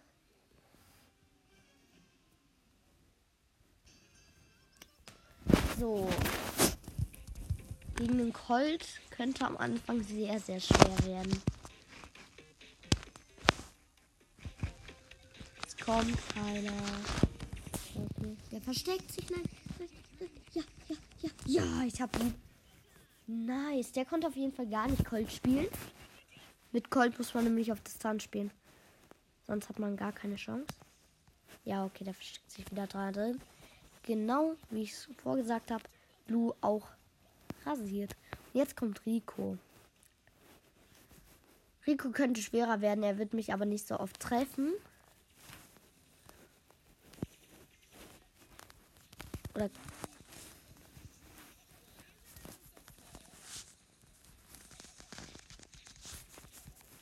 So. 5.78 6.10
Gegen 7.96 8.18
den 8.18 8.34
Colt 8.34 8.88
könnte 9.12 9.46
am 9.46 9.56
Anfang 9.58 10.02
sehr, 10.02 10.40
sehr 10.40 10.60
schwer 10.60 11.06
werden. 11.06 11.44
Kommt 15.86 16.18
keiner. 16.34 16.72
Okay. 17.96 18.38
Der 18.52 18.62
versteckt 18.62 19.12
sich. 19.12 19.30
Nein. 19.30 19.44
Ja, 20.54 20.64
ja, 20.90 20.96
ja. 21.22 21.30
Ja, 21.46 21.84
ich 21.86 22.02
hab 22.02 22.20
ihn. 22.20 22.34
Nice. 23.28 23.92
Der 23.92 24.06
konnte 24.06 24.28
auf 24.28 24.36
jeden 24.36 24.54
Fall 24.54 24.68
gar 24.68 24.88
nicht 24.88 25.06
Colt 25.06 25.32
spielen. 25.32 25.68
Mit 26.72 26.90
Colt 26.90 27.18
muss 27.18 27.34
man 27.34 27.46
nämlich 27.46 27.72
auf 27.72 27.80
Distanz 27.82 28.24
spielen. 28.24 28.52
Sonst 29.48 29.70
hat 29.70 29.80
man 29.80 29.96
gar 29.96 30.12
keine 30.12 30.36
Chance. 30.36 30.68
Ja, 31.64 31.86
okay, 31.86 32.04
der 32.04 32.14
versteckt 32.14 32.52
sich 32.52 32.70
wieder 32.72 32.88
drin 32.88 33.40
genau 34.06 34.56
wie 34.70 34.84
ich 34.84 34.94
es 34.94 35.10
vorgesagt 35.18 35.72
habe, 35.72 35.84
Blue 36.28 36.54
auch 36.62 36.88
rasiert. 37.66 38.16
jetzt 38.54 38.78
kommt 38.78 39.06
Rico. 39.06 39.58
Rico 41.86 42.10
könnte 42.10 42.42
schwerer 42.42 42.82
werden, 42.82 43.04
er 43.04 43.18
wird 43.18 43.34
mich 43.34 43.54
aber 43.54 43.66
nicht 43.66 43.88
so 43.88 44.00
oft 44.00 44.20
treffen. 44.20 44.74
Oder 49.56 49.70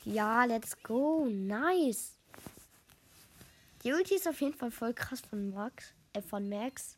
Ja, 0.06 0.46
let's 0.46 0.82
go. 0.84 1.28
Nice. 1.30 2.18
Die 3.84 3.92
Ulti 3.92 4.16
ist 4.16 4.28
auf 4.28 4.40
jeden 4.42 4.54
Fall 4.54 4.72
voll 4.72 4.94
krass 4.94 5.22
von 5.22 5.50
Max 5.50 5.94
äh, 6.14 6.22
von 6.22 6.48
Max. 6.48 6.98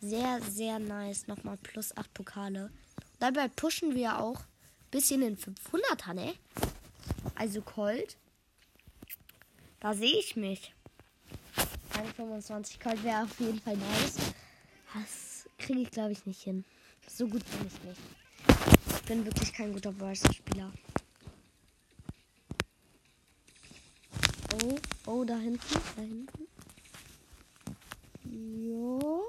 Sehr, 0.00 0.40
sehr 0.42 0.78
nice. 0.78 1.26
Nochmal 1.26 1.56
plus 1.56 1.96
8 1.96 2.12
Pokale. 2.14 2.70
Dabei 3.18 3.48
pushen 3.48 3.94
wir 3.94 4.18
auch 4.18 4.42
bisschen 4.90 5.22
in 5.22 5.36
500er, 5.36 6.14
ne? 6.14 6.34
Also 7.34 7.62
Colt. 7.62 8.16
Da 9.80 9.94
sehe 9.94 10.18
ich 10.18 10.36
mich. 10.36 10.74
25 12.04 12.80
Colt 12.80 13.02
wäre 13.04 13.22
auf 13.22 13.40
jeden 13.40 13.60
Fall 13.60 13.76
nice. 13.76 14.16
Das 14.94 15.48
kriege 15.58 15.80
ich, 15.80 15.90
glaube 15.90 16.12
ich, 16.12 16.26
nicht 16.26 16.42
hin. 16.42 16.64
So 17.08 17.26
gut 17.26 17.44
bin 17.44 17.66
ich 17.66 17.82
nicht. 17.84 18.00
Ich 18.96 19.02
bin 19.02 19.24
wirklich 19.24 19.52
kein 19.52 19.72
guter 19.72 19.92
Burst-Spieler. 19.92 20.72
Oh, 24.62 24.76
oh, 25.06 25.24
da 25.24 25.36
hinten, 25.36 25.74
da 25.96 26.02
hinten. 26.02 26.46
Jo. 28.24 29.22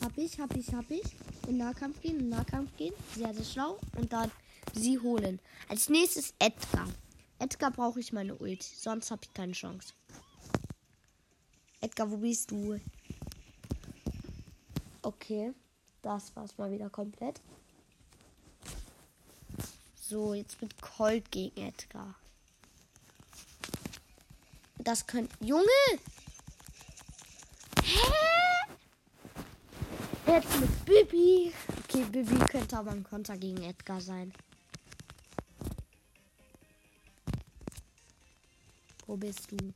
Hab 0.00 0.16
ich, 0.16 0.38
hab 0.40 0.56
ich, 0.56 0.72
hab 0.74 0.90
ich. 0.90 1.04
In 1.48 1.58
Nahkampf 1.58 2.00
gehen, 2.00 2.20
in 2.20 2.28
Nahkampf 2.28 2.76
gehen. 2.76 2.94
Sehr, 3.14 3.32
sehr 3.34 3.44
schlau. 3.44 3.78
Und 3.96 4.12
dann 4.12 4.30
sie 4.72 4.98
holen. 4.98 5.40
Als 5.68 5.88
nächstes 5.88 6.34
Edgar. 6.38 6.88
Edgar 7.38 7.70
brauche 7.70 8.00
ich 8.00 8.12
meine 8.12 8.34
Ult. 8.36 8.62
Sonst 8.62 9.10
habe 9.10 9.22
ich 9.24 9.34
keine 9.34 9.52
Chance. 9.52 9.92
Edgar, 11.84 12.10
wo 12.10 12.16
bist 12.16 12.50
du? 12.50 12.80
Okay. 15.02 15.52
Das 16.00 16.34
war's 16.34 16.56
mal 16.56 16.70
wieder 16.72 16.88
komplett. 16.88 17.42
So, 19.94 20.32
jetzt 20.32 20.62
mit 20.62 20.80
Colt 20.80 21.30
gegen 21.30 21.54
Edgar. 21.60 22.14
Das 24.78 25.06
könnte. 25.06 25.34
Junge! 25.44 25.64
Jetzt 30.26 30.60
mit 30.60 30.84
Bibi. 30.86 31.52
Okay, 31.84 32.04
Bibi 32.04 32.38
könnte 32.46 32.78
aber 32.78 32.92
ein 32.92 33.04
Konter 33.04 33.36
gegen 33.36 33.62
Edgar 33.62 34.00
sein. 34.00 34.32
Wo 39.06 39.16
bist 39.16 39.52
du? 39.52 39.74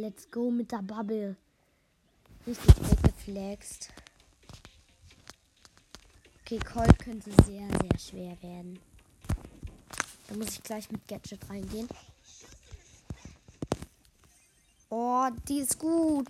Let's 0.00 0.28
go 0.28 0.50
mit 0.50 0.72
der 0.72 0.82
Bubble. 0.82 1.36
Richtig 2.48 2.74
weggeflext. 2.90 3.90
Okay, 6.40 6.58
Colt 6.58 6.98
könnte 6.98 7.30
sehr, 7.44 7.68
sehr 7.68 7.98
schwer 7.98 8.42
werden. 8.42 8.80
Da 10.26 10.34
muss 10.34 10.48
ich 10.48 10.62
gleich 10.64 10.90
mit 10.90 11.06
Gadget 11.06 11.48
reingehen. 11.48 11.88
Oh, 14.90 15.28
die 15.48 15.60
ist 15.60 15.78
gut. 15.78 16.26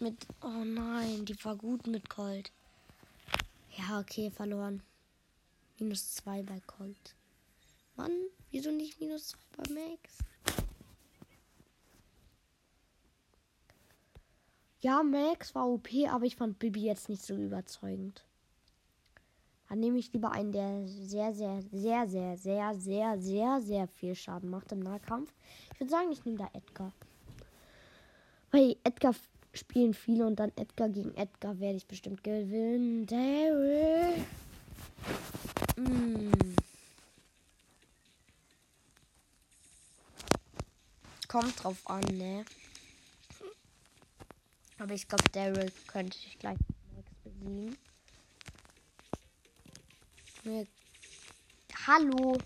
Mit. 0.00 0.26
Oh 0.42 0.64
nein, 0.64 1.24
die 1.24 1.44
war 1.44 1.54
gut 1.54 1.86
mit 1.86 2.10
Colt. 2.10 2.50
Ja, 3.78 4.00
okay, 4.00 4.32
verloren. 4.32 4.82
Minus 5.78 6.16
2 6.16 6.42
bei 6.42 6.58
Colt. 6.66 7.14
Mann, 7.94 8.10
wieso 8.50 8.72
nicht 8.72 8.98
minus 9.00 9.28
2 9.28 9.38
bei 9.58 9.74
Max? 9.74 10.29
Ja, 14.82 15.02
Max 15.02 15.54
war 15.54 15.68
OP, 15.68 15.88
aber 16.08 16.24
ich 16.24 16.36
fand 16.36 16.58
Bibi 16.58 16.84
jetzt 16.84 17.10
nicht 17.10 17.22
so 17.22 17.34
überzeugend. 17.34 18.24
Dann 19.68 19.80
nehme 19.80 19.98
ich 19.98 20.12
lieber 20.12 20.32
einen, 20.32 20.52
der 20.52 20.88
sehr, 20.88 21.34
sehr, 21.34 21.62
sehr, 21.70 22.08
sehr, 22.08 22.36
sehr, 22.38 22.74
sehr, 22.74 23.18
sehr, 23.20 23.60
sehr 23.60 23.88
viel 23.88 24.14
Schaden 24.14 24.48
macht 24.48 24.72
im 24.72 24.80
Nahkampf. 24.80 25.32
Ich 25.74 25.80
würde 25.80 25.90
sagen, 25.90 26.10
ich 26.10 26.24
nehme 26.24 26.38
da 26.38 26.48
Edgar. 26.54 26.92
Weil 28.50 28.76
Edgar 28.82 29.14
spielen 29.52 29.92
viele 29.92 30.26
und 30.26 30.36
dann 30.40 30.50
Edgar 30.56 30.88
gegen 30.88 31.14
Edgar 31.14 31.60
werde 31.60 31.76
ich 31.76 31.86
bestimmt 31.86 32.24
gewinnen. 32.24 33.06
Daryl. 33.06 34.24
Mm. 35.76 36.32
Kommt 41.28 41.62
drauf 41.62 41.78
an, 41.84 42.02
ne? 42.16 42.44
Aber 44.80 44.94
ich 44.94 45.06
glaube, 45.06 45.24
Daryl 45.32 45.70
könnte 45.86 46.16
ich 46.16 46.38
gleich 46.38 46.56
Max 46.96 47.10
besiegen. 47.22 47.76
Hallo. 51.86 52.38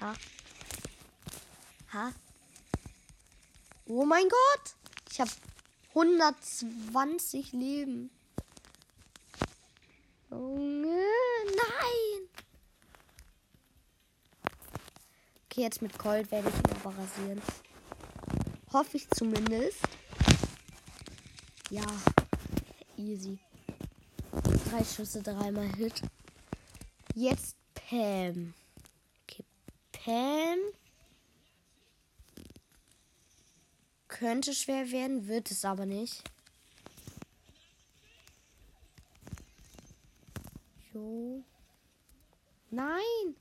Ha. 0.00 0.14
Ha. 1.92 2.12
Oh 3.86 4.04
mein 4.04 4.28
Gott. 4.28 4.74
Ich 5.08 5.20
habe 5.20 5.30
120 5.90 7.52
Leben. 7.52 8.10
Junge, 10.30 11.00
nein. 11.44 12.28
Okay, 15.44 15.62
jetzt 15.62 15.80
mit 15.80 15.96
Colt 15.96 16.28
werde 16.32 16.48
ich 16.48 16.54
ihn 16.56 16.76
aber 16.80 16.98
rasieren. 16.98 17.40
Hoffe 18.72 18.96
ich 18.96 19.08
zumindest. 19.10 19.78
Ja, 21.70 21.84
easy. 22.96 23.40
Drei 24.70 24.84
Schüsse, 24.84 25.20
dreimal 25.20 25.66
Hit. 25.74 26.00
Jetzt 27.14 27.56
Pam. 27.74 28.54
Okay, 29.22 29.44
Pam. 29.90 30.58
Könnte 34.06 34.54
schwer 34.54 34.90
werden, 34.92 35.26
wird 35.26 35.50
es 35.50 35.64
aber 35.64 35.86
nicht. 35.86 36.22
Jo. 40.94 41.42
Nein! 42.70 43.34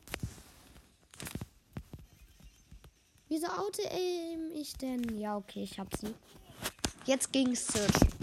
Wieso 3.29 3.47
aim 3.47 4.51
ich 4.53 4.73
denn? 4.73 5.19
Ja, 5.19 5.37
okay, 5.37 5.63
ich 5.63 5.79
hab 5.79 5.95
sie. 5.95 6.13
Jetzt 7.05 7.31
gegen 7.31 7.55
Search. 7.55 8.14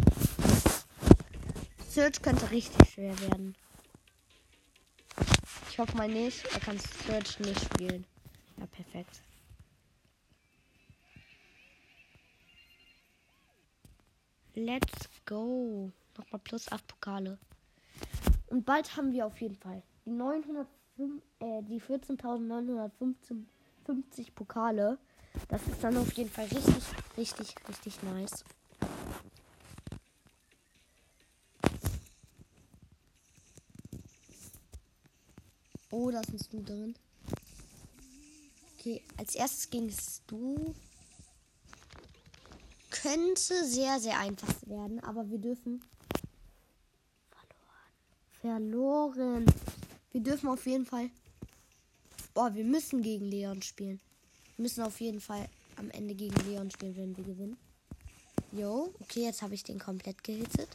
Search 1.92 2.22
könnte 2.22 2.50
richtig 2.50 2.88
schwer 2.88 3.20
werden. 3.20 3.55
Ich 5.68 5.78
hoffe 5.78 5.94
mal 5.94 6.09
nicht. 6.09 6.42
Er 6.55 6.61
kann 6.61 6.78
Search 6.78 7.38
nicht 7.40 7.61
spielen. 7.61 8.07
Ja, 8.57 8.64
perfekt. 8.64 9.20
Let's 14.55 15.11
go. 15.26 15.92
Nochmal 16.16 16.40
plus 16.42 16.72
8 16.72 16.87
Pokale. 16.87 17.38
Und 18.46 18.64
bald 18.64 18.96
haben 18.96 19.12
wir 19.12 19.26
auf 19.26 19.38
jeden 19.42 19.57
Fall 19.57 19.83
die 20.07 20.12
905, 20.12 21.22
äh, 21.40 21.62
die 21.62 21.78
14.950 21.78 24.33
Pokale. 24.35 24.96
Das 25.48 25.61
ist 25.66 25.85
dann 25.85 25.98
auf 25.98 26.11
jeden 26.14 26.31
Fall 26.31 26.46
richtig, 26.46 26.85
richtig, 27.18 27.55
richtig 27.68 28.02
nice. 28.02 28.46
Oh, 35.92 36.11
da 36.11 36.20
ist 36.20 36.31
ein 36.31 36.38
Stu 36.38 36.62
drin. 36.62 36.94
Okay, 38.78 39.02
als 39.16 39.37
erstes 39.37 39.70
ging 39.70 39.88
es 39.88 40.22
du 40.26 40.74
könnte 42.90 43.64
sehr, 43.66 44.00
sehr 44.00 44.18
einfach 44.18 44.48
werden, 44.66 45.00
aber 45.00 45.28
wir 45.28 45.38
dürfen. 45.38 45.83
Verloren. 48.40 48.70
Verloren. 49.20 49.46
Wir 50.12 50.20
dürfen 50.22 50.48
auf 50.48 50.66
jeden 50.66 50.87
Fall. 50.87 51.11
Boah, 52.33 52.55
wir 52.55 52.64
müssen 52.64 53.02
gegen 53.02 53.26
Leon 53.26 53.61
spielen. 53.61 54.00
Wir 54.57 54.62
müssen 54.62 54.83
auf 54.83 55.00
jeden 55.00 55.20
Fall 55.20 55.46
am 55.76 55.90
Ende 55.90 56.14
gegen 56.14 56.35
Leon 56.48 56.70
spielen, 56.70 56.96
wenn 56.96 57.16
wir 57.16 57.24
gewinnen. 57.24 57.59
Jo, 58.52 58.94
okay, 59.00 59.24
jetzt 59.24 59.42
habe 59.42 59.55
ich 59.55 59.62
den 59.62 59.78
komplett 59.78 60.24
gehittet. 60.24 60.68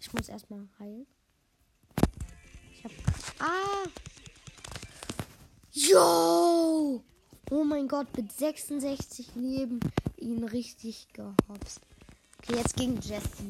Ich 0.00 0.12
muss 0.12 0.28
erstmal 0.28 0.66
heilen. 0.80 1.06
Ich 2.72 2.84
hab. 2.84 2.90
Ah! 3.38 3.88
Yo! 5.72 7.04
Oh 7.50 7.64
mein 7.64 7.86
Gott, 7.86 8.08
mit 8.16 8.32
66 8.32 9.34
Leben 9.36 9.78
ihn 10.16 10.42
richtig 10.44 11.08
gehopst. 11.12 11.80
Okay, 12.38 12.56
jetzt 12.56 12.76
gegen 12.76 13.00
Jesse. 13.00 13.44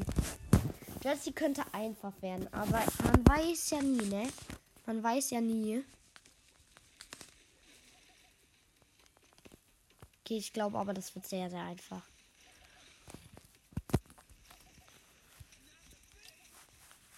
Jesse 1.03 1.33
könnte 1.33 1.63
einfach 1.73 2.13
werden, 2.21 2.47
aber 2.53 2.83
man 3.05 3.27
weiß 3.27 3.71
ja 3.71 3.81
nie, 3.81 4.07
ne? 4.07 4.29
Man 4.85 5.03
weiß 5.03 5.31
ja 5.31 5.41
nie. 5.41 5.83
Okay, 10.31 10.39
ich 10.39 10.53
glaube 10.53 10.79
aber, 10.79 10.95
das 10.95 11.13
wird 11.17 11.27
sehr, 11.27 11.51
sehr 11.51 11.65
einfach. 11.65 12.03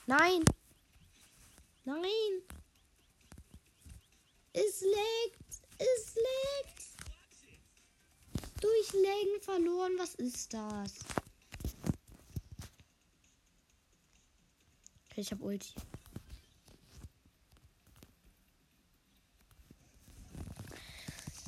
Nein! 0.07 0.43
Nein! 1.85 2.03
Es 4.55 4.81
leckt! 4.81 5.63
Es 5.77 6.15
leckt! 6.15 6.87
Durch 8.63 8.93
Legen 8.95 9.43
verloren, 9.43 9.93
was 9.99 10.15
ist 10.15 10.55
das? 10.55 10.95
Okay, 15.11 15.21
ich 15.21 15.31
hab 15.33 15.43
Ulti. 15.43 15.75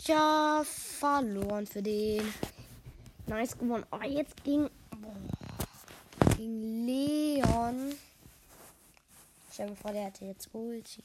Ja, 0.07 0.63
verloren 0.65 1.67
für 1.67 1.83
den. 1.83 2.23
Nice 3.27 3.57
gewonnen. 3.57 3.87
Oh, 3.91 4.03
jetzt 4.03 4.45
ging. 4.45 4.69
Gegen 6.37 6.87
Leon. 6.87 7.95
Stell 9.51 9.71
mir 9.71 9.77
vor, 9.77 9.93
der 9.93 10.07
hatte 10.07 10.27
jetzt 10.27 10.51
Ulti. 10.53 11.03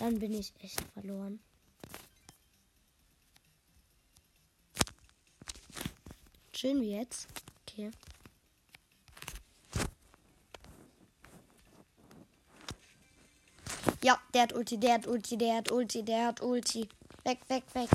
Dann 0.00 0.18
bin 0.18 0.34
ich 0.34 0.52
echt 0.60 0.80
verloren. 0.94 1.38
Schön 6.56 6.80
wie 6.80 6.96
jetzt. 6.96 7.28
Okay. 7.68 7.92
Ja, 14.02 14.20
der 14.34 14.42
hat 14.42 14.52
Ulti, 14.54 14.78
der 14.78 14.94
hat 14.94 15.06
Ulti, 15.06 15.38
der 15.38 15.56
hat 15.56 15.70
Ulti, 15.70 16.02
der 16.02 16.26
hat 16.26 16.42
Ulti. 16.42 16.88
Weg, 17.24 17.38
weg, 17.48 17.62
weg. 17.74 17.88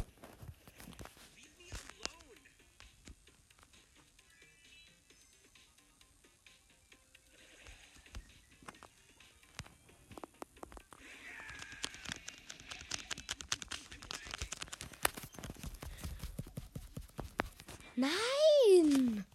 Nein! 17.97 19.25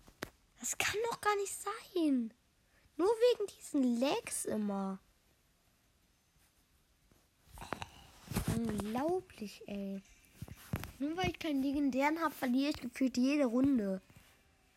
Das 0.59 0.79
kann 0.79 0.97
doch 1.11 1.21
gar 1.21 1.37
nicht 1.37 1.53
sein. 1.53 2.33
Nur 2.97 3.09
wegen 3.09 3.47
diesen 3.49 4.01
Lags 4.01 4.47
immer. 4.47 5.01
Unglaublich, 8.67 9.63
ey. 9.67 10.03
Nur 10.99 11.17
weil 11.17 11.31
ich 11.31 11.39
keinen 11.39 11.63
legendären 11.63 12.21
habe, 12.21 12.35
verliere 12.35 12.71
ich 12.71 12.81
gefühlt 12.81 13.17
jede 13.17 13.47
Runde. 13.47 14.01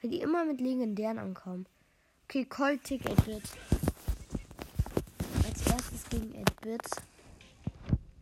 Weil 0.01 0.09
die 0.11 0.21
immer 0.21 0.45
mit 0.45 0.61
legendären 0.61 1.19
ankommen. 1.19 1.65
Okay, 2.25 2.45
Colt 2.45 2.83
Tick 2.83 3.01
8-Bit. 3.03 3.43
Als 5.45 5.67
erstes 5.67 6.09
gegen 6.09 6.33
8-Bit. 6.33 6.81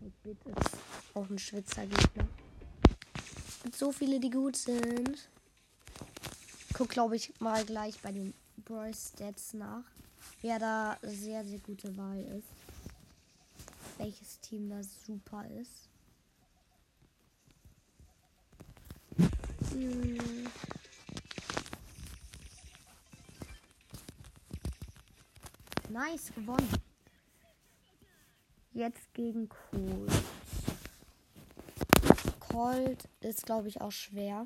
8-Bit 0.04 0.38
ist 0.46 0.78
auch 1.14 1.30
ein 1.30 1.40
Schwitzer 1.40 1.86
Gegner. 1.86 2.28
Es 3.70 3.80
so 3.80 3.92
viele, 3.92 4.20
die 4.20 4.30
gut 4.30 4.58
sind 4.58 5.30
guck, 6.74 6.90
glaube 6.90 7.16
ich, 7.16 7.32
mal 7.40 7.64
gleich 7.66 8.00
bei 8.02 8.12
den 8.12 8.34
Brawl 8.66 8.94
Stats 8.94 9.54
nach, 9.54 9.84
wer 10.42 10.60
da 10.60 10.98
sehr, 11.02 11.46
sehr 11.46 11.60
gute 11.60 11.96
Wahl 11.96 12.20
ist. 12.38 12.63
Welches 14.04 14.38
Team 14.42 14.70
da 14.70 14.84
super 14.84 15.46
ist. 15.62 15.88
Hm. 19.72 20.18
Nice, 25.90 26.34
gewonnen. 26.36 26.68
Jetzt 28.74 29.14
gegen 29.14 29.48
Colt. 29.48 30.12
Colt 32.42 33.08
ist, 33.22 33.46
glaube 33.46 33.70
ich, 33.70 33.80
auch 33.80 33.94
schwer. 33.94 34.46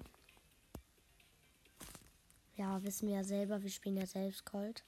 Ja, 2.57 2.83
wissen 2.83 3.07
wir 3.07 3.15
ja 3.15 3.23
selber, 3.23 3.63
wir 3.63 3.71
spielen 3.71 3.97
ja 3.97 4.05
selbst 4.05 4.45
Colt. 4.45 4.83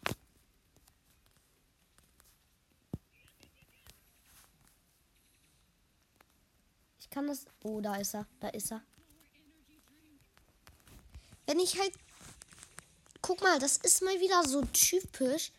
Ich 7.10 7.16
kann 7.16 7.26
das. 7.26 7.48
Oh, 7.70 7.82
da 7.82 7.98
ist 7.98 8.16
er. 8.16 8.26
Da 8.40 8.48
ist 8.50 8.72
er. 8.72 8.82
Wenn 11.46 11.60
ich 11.60 11.80
halt. 11.80 11.94
Guck 13.22 13.42
mal, 13.42 13.60
das 13.60 13.78
ist 13.78 14.02
mal 14.02 14.20
wieder 14.20 14.44
so 14.48 14.64
typisch. 14.74 15.52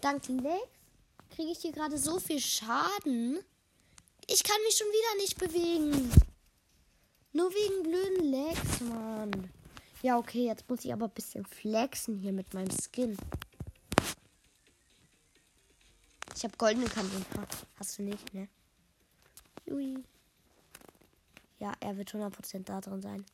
Dank 0.00 0.26
Lex 0.28 0.64
kriege 1.30 1.52
ich 1.52 1.60
hier 1.60 1.72
gerade 1.72 1.98
so 1.98 2.18
viel 2.18 2.40
Schaden. 2.40 3.38
Ich 4.26 4.42
kann 4.42 4.56
mich 4.64 4.76
schon 4.76 4.88
wieder 4.88 5.22
nicht 5.22 5.38
bewegen. 5.38 6.10
Nur 7.32 7.50
wegen 7.50 7.82
blöden 7.84 8.30
Legs, 8.30 8.80
Mann. 8.80 9.50
Ja, 10.02 10.18
okay, 10.18 10.46
jetzt 10.46 10.68
muss 10.68 10.84
ich 10.84 10.92
aber 10.92 11.06
ein 11.06 11.14
bisschen 11.14 11.46
flexen 11.46 12.18
hier 12.18 12.32
mit 12.32 12.52
meinem 12.54 12.70
Skin. 12.70 13.16
Ich 16.34 16.42
habe 16.42 16.56
goldene 16.56 16.86
Kanten. 16.86 17.24
Hast 17.78 17.98
du 17.98 18.02
nicht, 18.02 18.34
ne? 18.34 18.48
Ui. 19.70 20.02
Ja, 21.62 21.72
er 21.78 21.96
wird 21.96 22.10
100% 22.10 22.64
da 22.64 22.80
drin 22.80 23.00
sein. 23.00 23.24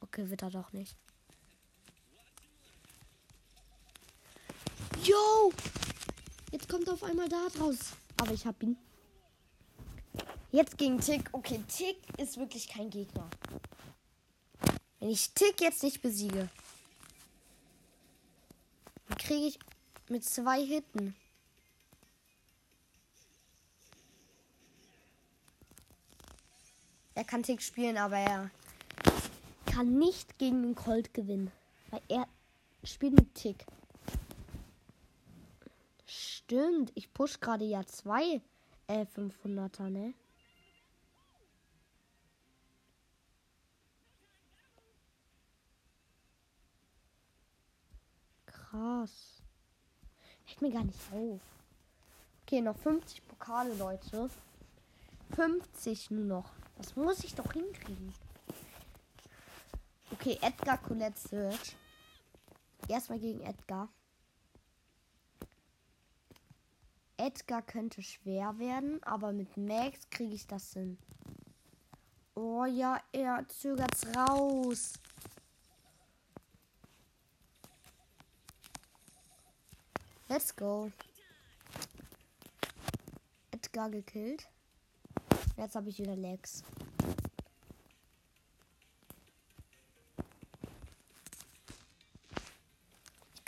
Okay, 0.00 0.28
wird 0.28 0.42
er 0.42 0.50
doch 0.50 0.70
nicht. 0.74 0.94
Yo! 5.02 5.50
Jetzt 6.52 6.68
kommt 6.68 6.90
auf 6.90 7.02
einmal 7.02 7.30
da 7.30 7.48
draus. 7.56 7.94
Aber 8.18 8.32
ich 8.32 8.44
hab 8.44 8.62
ihn. 8.62 8.76
Jetzt 10.52 10.76
gegen 10.76 11.00
Tick. 11.00 11.30
Okay, 11.32 11.64
Tick 11.68 11.96
ist 12.18 12.36
wirklich 12.36 12.68
kein 12.68 12.90
Gegner. 12.90 13.30
Wenn 15.00 15.08
ich 15.08 15.32
Tick 15.32 15.62
jetzt 15.62 15.82
nicht 15.82 16.02
besiege, 16.02 16.50
kriege 19.16 19.46
ich 19.46 19.58
mit 20.10 20.22
zwei 20.22 20.62
Hitten. 20.62 21.16
Er 27.16 27.24
kann 27.24 27.42
Tick 27.42 27.62
spielen, 27.62 27.96
aber 27.96 28.16
er 28.16 28.50
kann 29.66 29.98
nicht 29.98 30.36
gegen 30.38 30.62
den 30.62 30.74
Colt 30.74 31.14
gewinnen. 31.14 31.52
Weil 31.90 32.02
er 32.08 32.26
spielt 32.82 33.14
mit 33.14 33.34
Tick. 33.34 33.64
Stimmt, 36.06 36.92
ich 36.94 37.12
push 37.12 37.40
gerade 37.40 37.64
ja 37.64 37.84
zwei 37.86 38.40
äh, 38.88 39.06
500er, 39.16 39.88
ne? 39.88 40.14
Krass. 48.46 49.42
Fällt 50.44 50.62
mir 50.62 50.72
gar 50.72 50.84
nicht 50.84 50.98
auf. 51.12 51.40
Okay, 52.42 52.60
noch 52.60 52.76
50 52.76 53.26
Pokale, 53.28 53.72
Leute. 53.74 54.28
50 55.34 56.10
nur 56.10 56.24
noch. 56.24 56.63
Das 56.76 56.96
muss 56.96 57.24
ich 57.24 57.34
doch 57.34 57.52
hinkriegen. 57.52 58.14
Okay, 60.12 60.38
Edgar 60.40 60.78
Colette 60.78 61.18
Search. 61.18 61.76
Erstmal 62.88 63.18
gegen 63.18 63.40
Edgar. 63.40 63.88
Edgar 67.16 67.62
könnte 67.62 68.02
schwer 68.02 68.58
werden, 68.58 69.02
aber 69.04 69.32
mit 69.32 69.56
Max 69.56 70.08
kriege 70.10 70.34
ich 70.34 70.46
das 70.46 70.72
hin. 70.72 70.98
Oh 72.34 72.64
ja, 72.64 73.00
er 73.12 73.48
zögert's 73.48 74.06
raus. 74.16 74.94
Let's 80.28 80.54
go. 80.54 80.90
Edgar 83.52 83.88
gekillt. 83.90 84.48
Jetzt 85.56 85.76
habe 85.76 85.88
ich 85.88 85.98
wieder 85.98 86.16
Legs. 86.16 86.62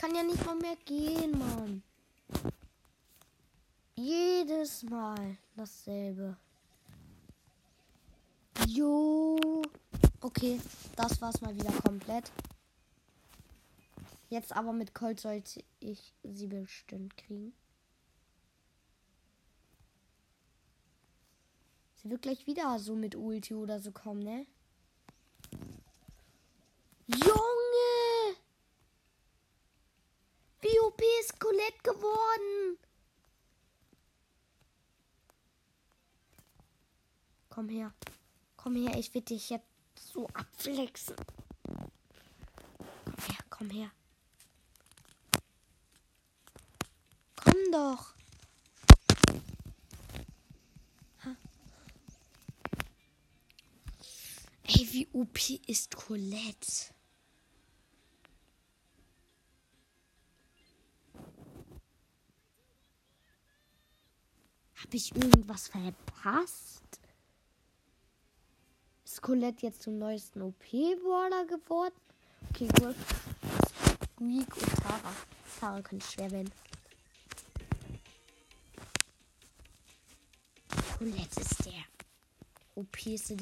kann 0.06 0.14
ja 0.14 0.22
nicht 0.22 0.46
mal 0.46 0.54
mehr 0.54 0.76
gehen, 0.84 1.36
Mann. 1.36 1.82
Jedes 3.96 4.84
Mal 4.84 5.36
dasselbe. 5.56 6.36
Jo. 8.68 9.62
Okay, 10.20 10.60
das 10.94 11.20
war's 11.20 11.40
mal 11.40 11.56
wieder 11.56 11.72
komplett. 11.84 12.30
Jetzt 14.28 14.54
aber 14.54 14.72
mit 14.72 14.94
Colt 14.94 15.18
sollte 15.18 15.64
ich 15.80 16.14
sie 16.22 16.46
bestimmt 16.46 17.16
kriegen. 17.16 17.52
Wird 22.08 22.22
gleich 22.22 22.46
wieder 22.46 22.78
so 22.78 22.94
mit 22.94 23.16
Ulti 23.16 23.52
oder 23.54 23.80
so 23.80 23.90
kommen, 23.90 24.22
ne? 24.22 24.46
Junge! 27.08 28.36
Wie 30.60 30.80
OP 30.80 31.02
ist 31.20 31.40
Colette 31.40 31.82
geworden? 31.82 32.78
Komm 37.48 37.68
her. 37.70 37.92
Komm 38.56 38.76
her, 38.76 38.96
ich 38.96 39.12
will 39.12 39.22
dich 39.22 39.50
jetzt 39.50 39.66
so 39.96 40.28
abflexen. 40.28 41.16
Komm 43.04 43.16
her, 43.26 43.44
komm 43.50 43.70
her. 43.70 43.90
Komm 47.34 47.72
doch. 47.72 48.16
Ey, 54.68 54.84
wie 54.96 55.08
OP 55.12 55.50
ist 55.66 55.94
Colette? 55.94 56.94
Habe 64.76 64.96
ich 64.96 65.14
irgendwas 65.14 65.68
verpasst? 65.68 66.98
Ist 69.04 69.20
Colette 69.20 69.66
jetzt 69.66 69.82
zum 69.82 69.98
neuesten 69.98 70.40
OP-Border 70.40 71.44
geworden? 71.44 71.94
Okay, 72.48 72.68
cool. 72.80 72.94
Squeak 74.14 74.56
und 74.56 74.76
Tara. 74.76 75.12
Tara 75.60 75.82
könnte 75.82 76.06
schwer 76.06 76.30
werden. 76.30 76.52
Colette 80.96 81.40
ist 81.40 81.66
der 81.66 81.84
OP-ste, 82.76 83.36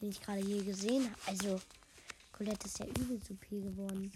den 0.00 0.10
ich 0.10 0.20
gerade 0.20 0.40
je 0.40 0.62
gesehen 0.62 1.04
habe. 1.04 1.20
Also, 1.26 1.60
Colette 2.32 2.66
ist 2.66 2.78
ja 2.78 2.86
übelst 2.86 3.30
OP 3.30 3.48
geworden. 3.50 4.12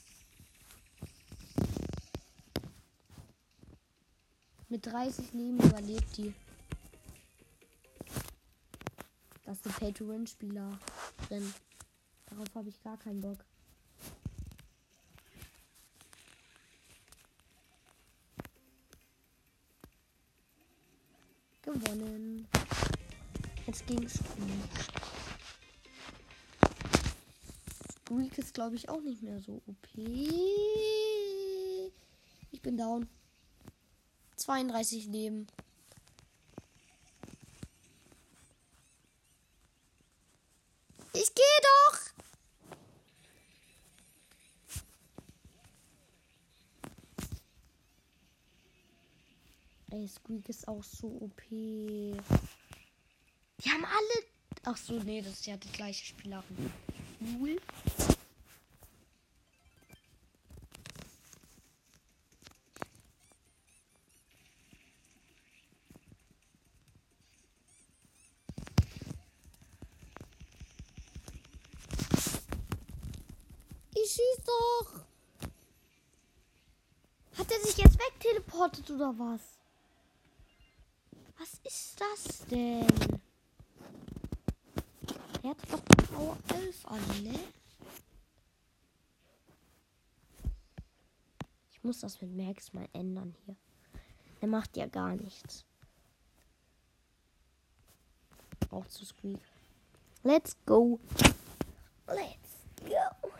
Mit 4.68 4.87
30 4.87 5.32
Leben 5.35 5.59
überlebt 5.59 6.16
die. 6.16 6.35
Das 9.45 9.59
ist 9.59 9.66
ein 9.66 9.72
Pay-to-Win-Spieler 9.74 10.78
drin. 11.28 11.55
Darauf 12.26 12.55
habe 12.55 12.70
ich 12.70 12.82
gar 12.82 12.97
keinen 12.97 13.20
Bock. 13.20 13.45
Gewonnen. 21.62 22.49
Jetzt 23.66 23.87
ging 23.87 24.03
es. 24.03 24.18
Squeak 28.14 28.38
ist, 28.38 28.54
glaube 28.54 28.76
ich, 28.76 28.88
auch 28.88 29.00
nicht 29.00 29.22
mehr 29.22 29.40
so 29.40 29.60
OP. 29.66 29.88
Ich 32.52 32.62
bin 32.62 32.76
down. 32.76 33.08
32 34.36 35.06
Leben. 35.06 35.48
Ich 41.12 41.34
gehe 41.34 41.44
doch. 41.62 41.98
Ey, 49.90 50.06
Squeak 50.06 50.48
ist 50.48 50.68
auch 50.68 50.84
so 50.84 51.08
OP. 51.08 51.42
Die 51.50 52.20
haben 53.66 53.84
alle. 53.84 54.24
Ach 54.62 54.76
so, 54.76 55.00
nee, 55.00 55.20
das 55.20 55.32
ist 55.32 55.46
ja 55.46 55.56
die 55.56 55.72
gleiche 55.72 56.04
Spielerin. 56.04 56.72
Cool. 57.20 57.58
schieß 74.14 74.44
doch! 74.44 75.00
Hat 77.38 77.50
er 77.50 77.60
sich 77.60 77.76
jetzt 77.78 77.98
wegteleportet 77.98 78.90
oder 78.90 79.14
was? 79.18 79.40
Was 81.38 81.54
ist 81.64 82.00
das 82.00 82.46
denn? 82.46 83.24
elf 86.75 86.87
alle. 86.87 87.39
Ich 91.70 91.83
muss 91.85 92.01
das 92.01 92.20
mit 92.20 92.35
Max 92.35 92.72
mal 92.72 92.89
ändern 92.93 93.35
hier. 93.45 93.57
Der 94.41 94.49
macht 94.49 94.77
ja 94.77 94.87
gar 94.87 95.14
nichts. 95.14 95.64
Auch 98.70 98.87
zu 98.87 99.05
Squeak. 99.05 99.41
Let's 100.22 100.57
go. 100.66 100.99
Let's 102.09 102.66
go. 102.81 103.31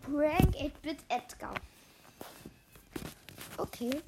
Prank 0.00 0.60
it 0.60 0.74
with 0.82 0.96
Edgar. 1.08 1.54
Okay. 3.58 4.02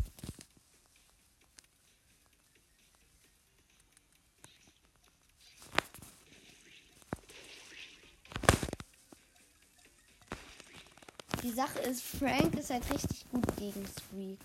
Die 11.45 11.51
Sache 11.51 11.79
ist, 11.81 12.03
Frank 12.03 12.59
ist 12.59 12.71
halt 12.71 12.91
richtig 12.91 13.27
gut 13.31 13.45
gegen 13.59 13.85
Squeak. 13.87 14.39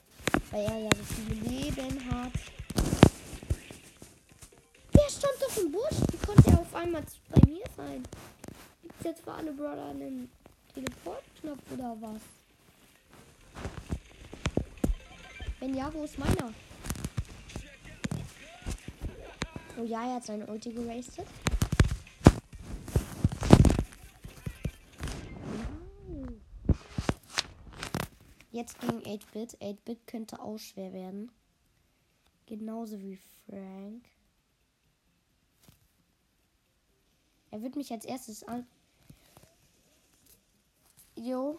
Weil 0.52 0.66
er 0.66 0.80
ja 0.80 0.90
so 0.98 1.04
viele 1.04 1.50
Leben 1.50 2.12
hat. 2.12 2.34
Der 4.94 5.10
stand 5.10 5.34
doch 5.40 5.58
im 5.64 5.72
Busch. 5.72 5.98
Wie 6.12 6.18
konnte 6.18 6.52
er 6.52 6.60
auf 6.60 6.76
einmal 6.76 7.02
bei 7.30 7.50
mir 7.50 7.64
sein? 7.78 8.04
Gibt 8.82 9.06
jetzt 9.06 9.24
für 9.24 9.32
alle 9.32 9.54
Brother 9.54 9.92
einen 9.92 10.30
Teleportknopf 10.74 11.62
oder 11.72 11.96
was? 12.02 12.22
Wenn 15.62 15.76
ja, 15.76 15.94
wo 15.94 16.04
ist 16.04 16.20
meiner? 16.20 16.54
Oh 19.80 19.86
ja, 19.86 20.06
er 20.06 20.16
hat 20.16 20.26
seine 20.26 20.46
Ulti 20.48 20.74
gerastet. 20.74 21.28
Jetzt 28.60 28.78
gegen 28.82 29.00
8-Bit. 29.04 29.58
8-Bit 29.62 30.06
könnte 30.06 30.42
auch 30.42 30.58
schwer 30.58 30.92
werden. 30.92 31.32
Genauso 32.46 33.00
wie 33.00 33.18
Frank. 33.46 34.04
Er 37.52 37.62
wird 37.62 37.78
mich 37.78 37.90
als 37.94 38.04
erstes 38.04 38.44
an. 38.44 38.68
Jo. 41.16 41.58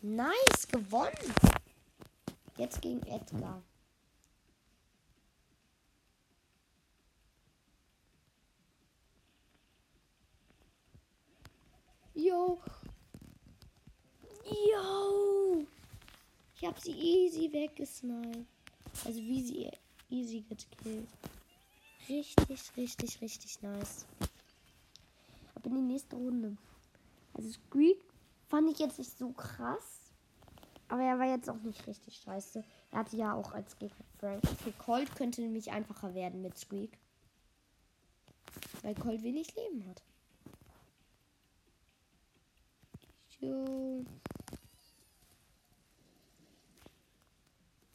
Nice, 0.00 0.66
gewonnen. 0.66 1.34
Jetzt 2.56 2.80
gegen 2.80 3.02
Edgar. 3.02 3.62
Jo. 12.14 12.58
Jo. 14.48 15.66
Ich 16.76 16.82
hab 16.82 16.94
sie 16.94 17.00
easy 17.00 17.52
weggesniped. 17.52 18.46
Also 19.04 19.18
wie 19.18 19.42
sie 19.42 19.70
easy 20.10 20.42
gekillt. 20.42 21.08
Richtig, 22.08 22.76
richtig, 22.76 23.20
richtig 23.22 23.62
nice. 23.62 24.04
Ab 25.54 25.64
in 25.64 25.74
die 25.74 25.80
nächste 25.80 26.16
Runde. 26.16 26.56
Also 27.32 27.50
Squeak 27.50 27.98
fand 28.48 28.70
ich 28.70 28.78
jetzt 28.78 28.98
nicht 28.98 29.16
so 29.16 29.30
krass. 29.32 30.12
Aber 30.88 31.02
er 31.02 31.18
war 31.18 31.26
jetzt 31.26 31.48
auch 31.48 31.60
nicht 31.62 31.86
richtig 31.86 32.18
scheiße. 32.18 32.62
Er 32.92 32.98
hatte 32.98 33.16
ja 33.16 33.34
auch 33.34 33.52
als 33.52 33.78
Gegner 33.78 34.04
Frank. 34.20 34.46
Für 34.46 34.72
Colt 34.72 35.16
könnte 35.16 35.40
nämlich 35.40 35.72
einfacher 35.72 36.14
werden 36.14 36.42
mit 36.42 36.58
Squeak. 36.58 36.98
Weil 38.82 38.94
Colt 38.94 39.22
wenig 39.22 39.54
Leben 39.56 39.88
hat. 39.88 40.02
Jo. 43.40 44.04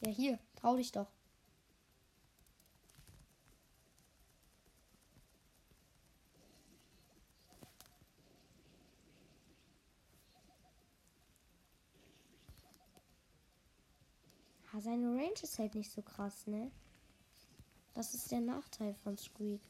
Ja, 0.02 0.10
hier. 0.10 0.40
Trau 0.56 0.76
dich 0.76 0.92
doch. 0.92 1.08
Ja, 14.74 14.82
seine 14.82 15.08
Range 15.08 15.34
ist 15.42 15.60
halt 15.60 15.76
nicht 15.76 15.92
so 15.92 16.02
krass, 16.02 16.48
ne? 16.48 16.72
Das 17.94 18.14
ist 18.16 18.32
der 18.32 18.40
Nachteil 18.40 18.96
von 19.04 19.18
Squeak. 19.18 19.62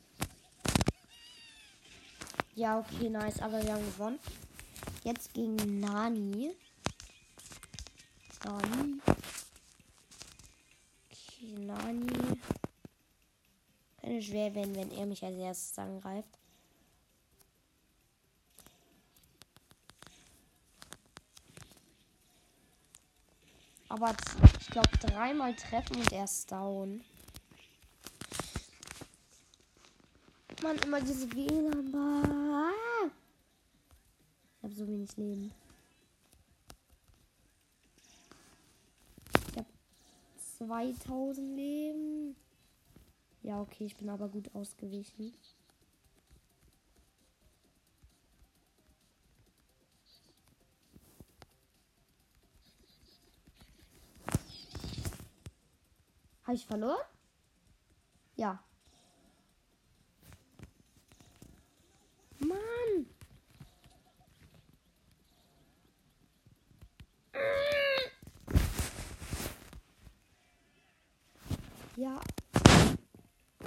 Ja, 2.56 2.80
okay, 2.80 3.10
nice. 3.10 3.42
Aber 3.42 3.62
wir 3.64 3.74
haben 3.74 3.86
gewonnen. 3.86 4.20
Jetzt 5.04 5.34
gegen 5.34 5.80
Nani. 5.80 6.56
Nani. 8.46 9.02
Nani. 11.42 12.40
Könnte 14.00 14.22
schwer 14.22 14.54
werden, 14.56 14.76
wenn 14.76 14.92
er 14.92 15.06
mich 15.06 15.24
als 15.24 15.36
erstes 15.36 15.80
angreift. 15.80 16.38
Aber 23.90 24.16
ich 24.60 24.68
glaube 24.68 24.98
dreimal 25.00 25.54
treffen 25.56 25.98
und 25.98 26.12
er 26.12 26.24
ist 26.24 26.52
down. 26.52 27.04
Man 30.64 30.78
immer 30.78 31.02
diese 31.02 31.30
WLAN. 31.34 32.72
Ich 34.56 34.64
habe 34.64 34.74
so 34.74 34.88
wenig 34.88 35.18
Leben. 35.18 35.52
Ich 39.34 39.58
habe 39.58 39.68
2000 40.72 41.58
Leben. 41.58 42.36
Ja, 43.44 43.60
okay, 43.60 43.84
ich 43.84 43.98
bin 43.98 44.10
aber 44.10 44.30
gut 44.30 44.56
ausgewichen. 44.56 45.34
Habe 56.44 56.56
ich 56.56 56.66
verloren? 56.66 57.06
Ja. 58.38 58.64
Mann. 62.40 63.08
Ja. 72.02 72.20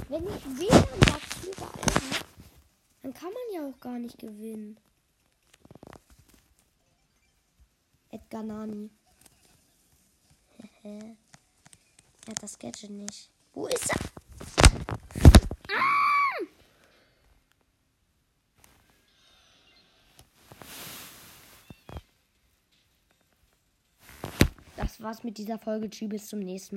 Wenn 0.08 0.26
ich 0.26 0.44
WLAN-Box 0.58 1.46
überall 1.46 1.70
habe, 1.70 2.24
dann 3.02 3.14
kann 3.14 3.32
man 3.32 3.42
ja 3.52 3.68
auch 3.68 3.80
gar 3.94 4.00
nicht 4.00 4.18
gewinnen. 4.18 4.76
Edgar 8.10 8.42
Nani. 8.42 8.90
er 10.82 11.16
hat 12.28 12.42
das 12.42 12.58
Gadget 12.58 12.90
nicht. 12.90 13.30
Wo 13.52 13.68
ist 13.68 13.88
er? 13.90 14.00
Das 24.76 25.00
war's 25.00 25.22
mit 25.22 25.38
dieser 25.38 25.60
Folge. 25.60 25.88
Tschüss, 25.88 26.08
bis 26.08 26.26
zum 26.26 26.40
nächsten 26.40 26.70
Mal. 26.70 26.72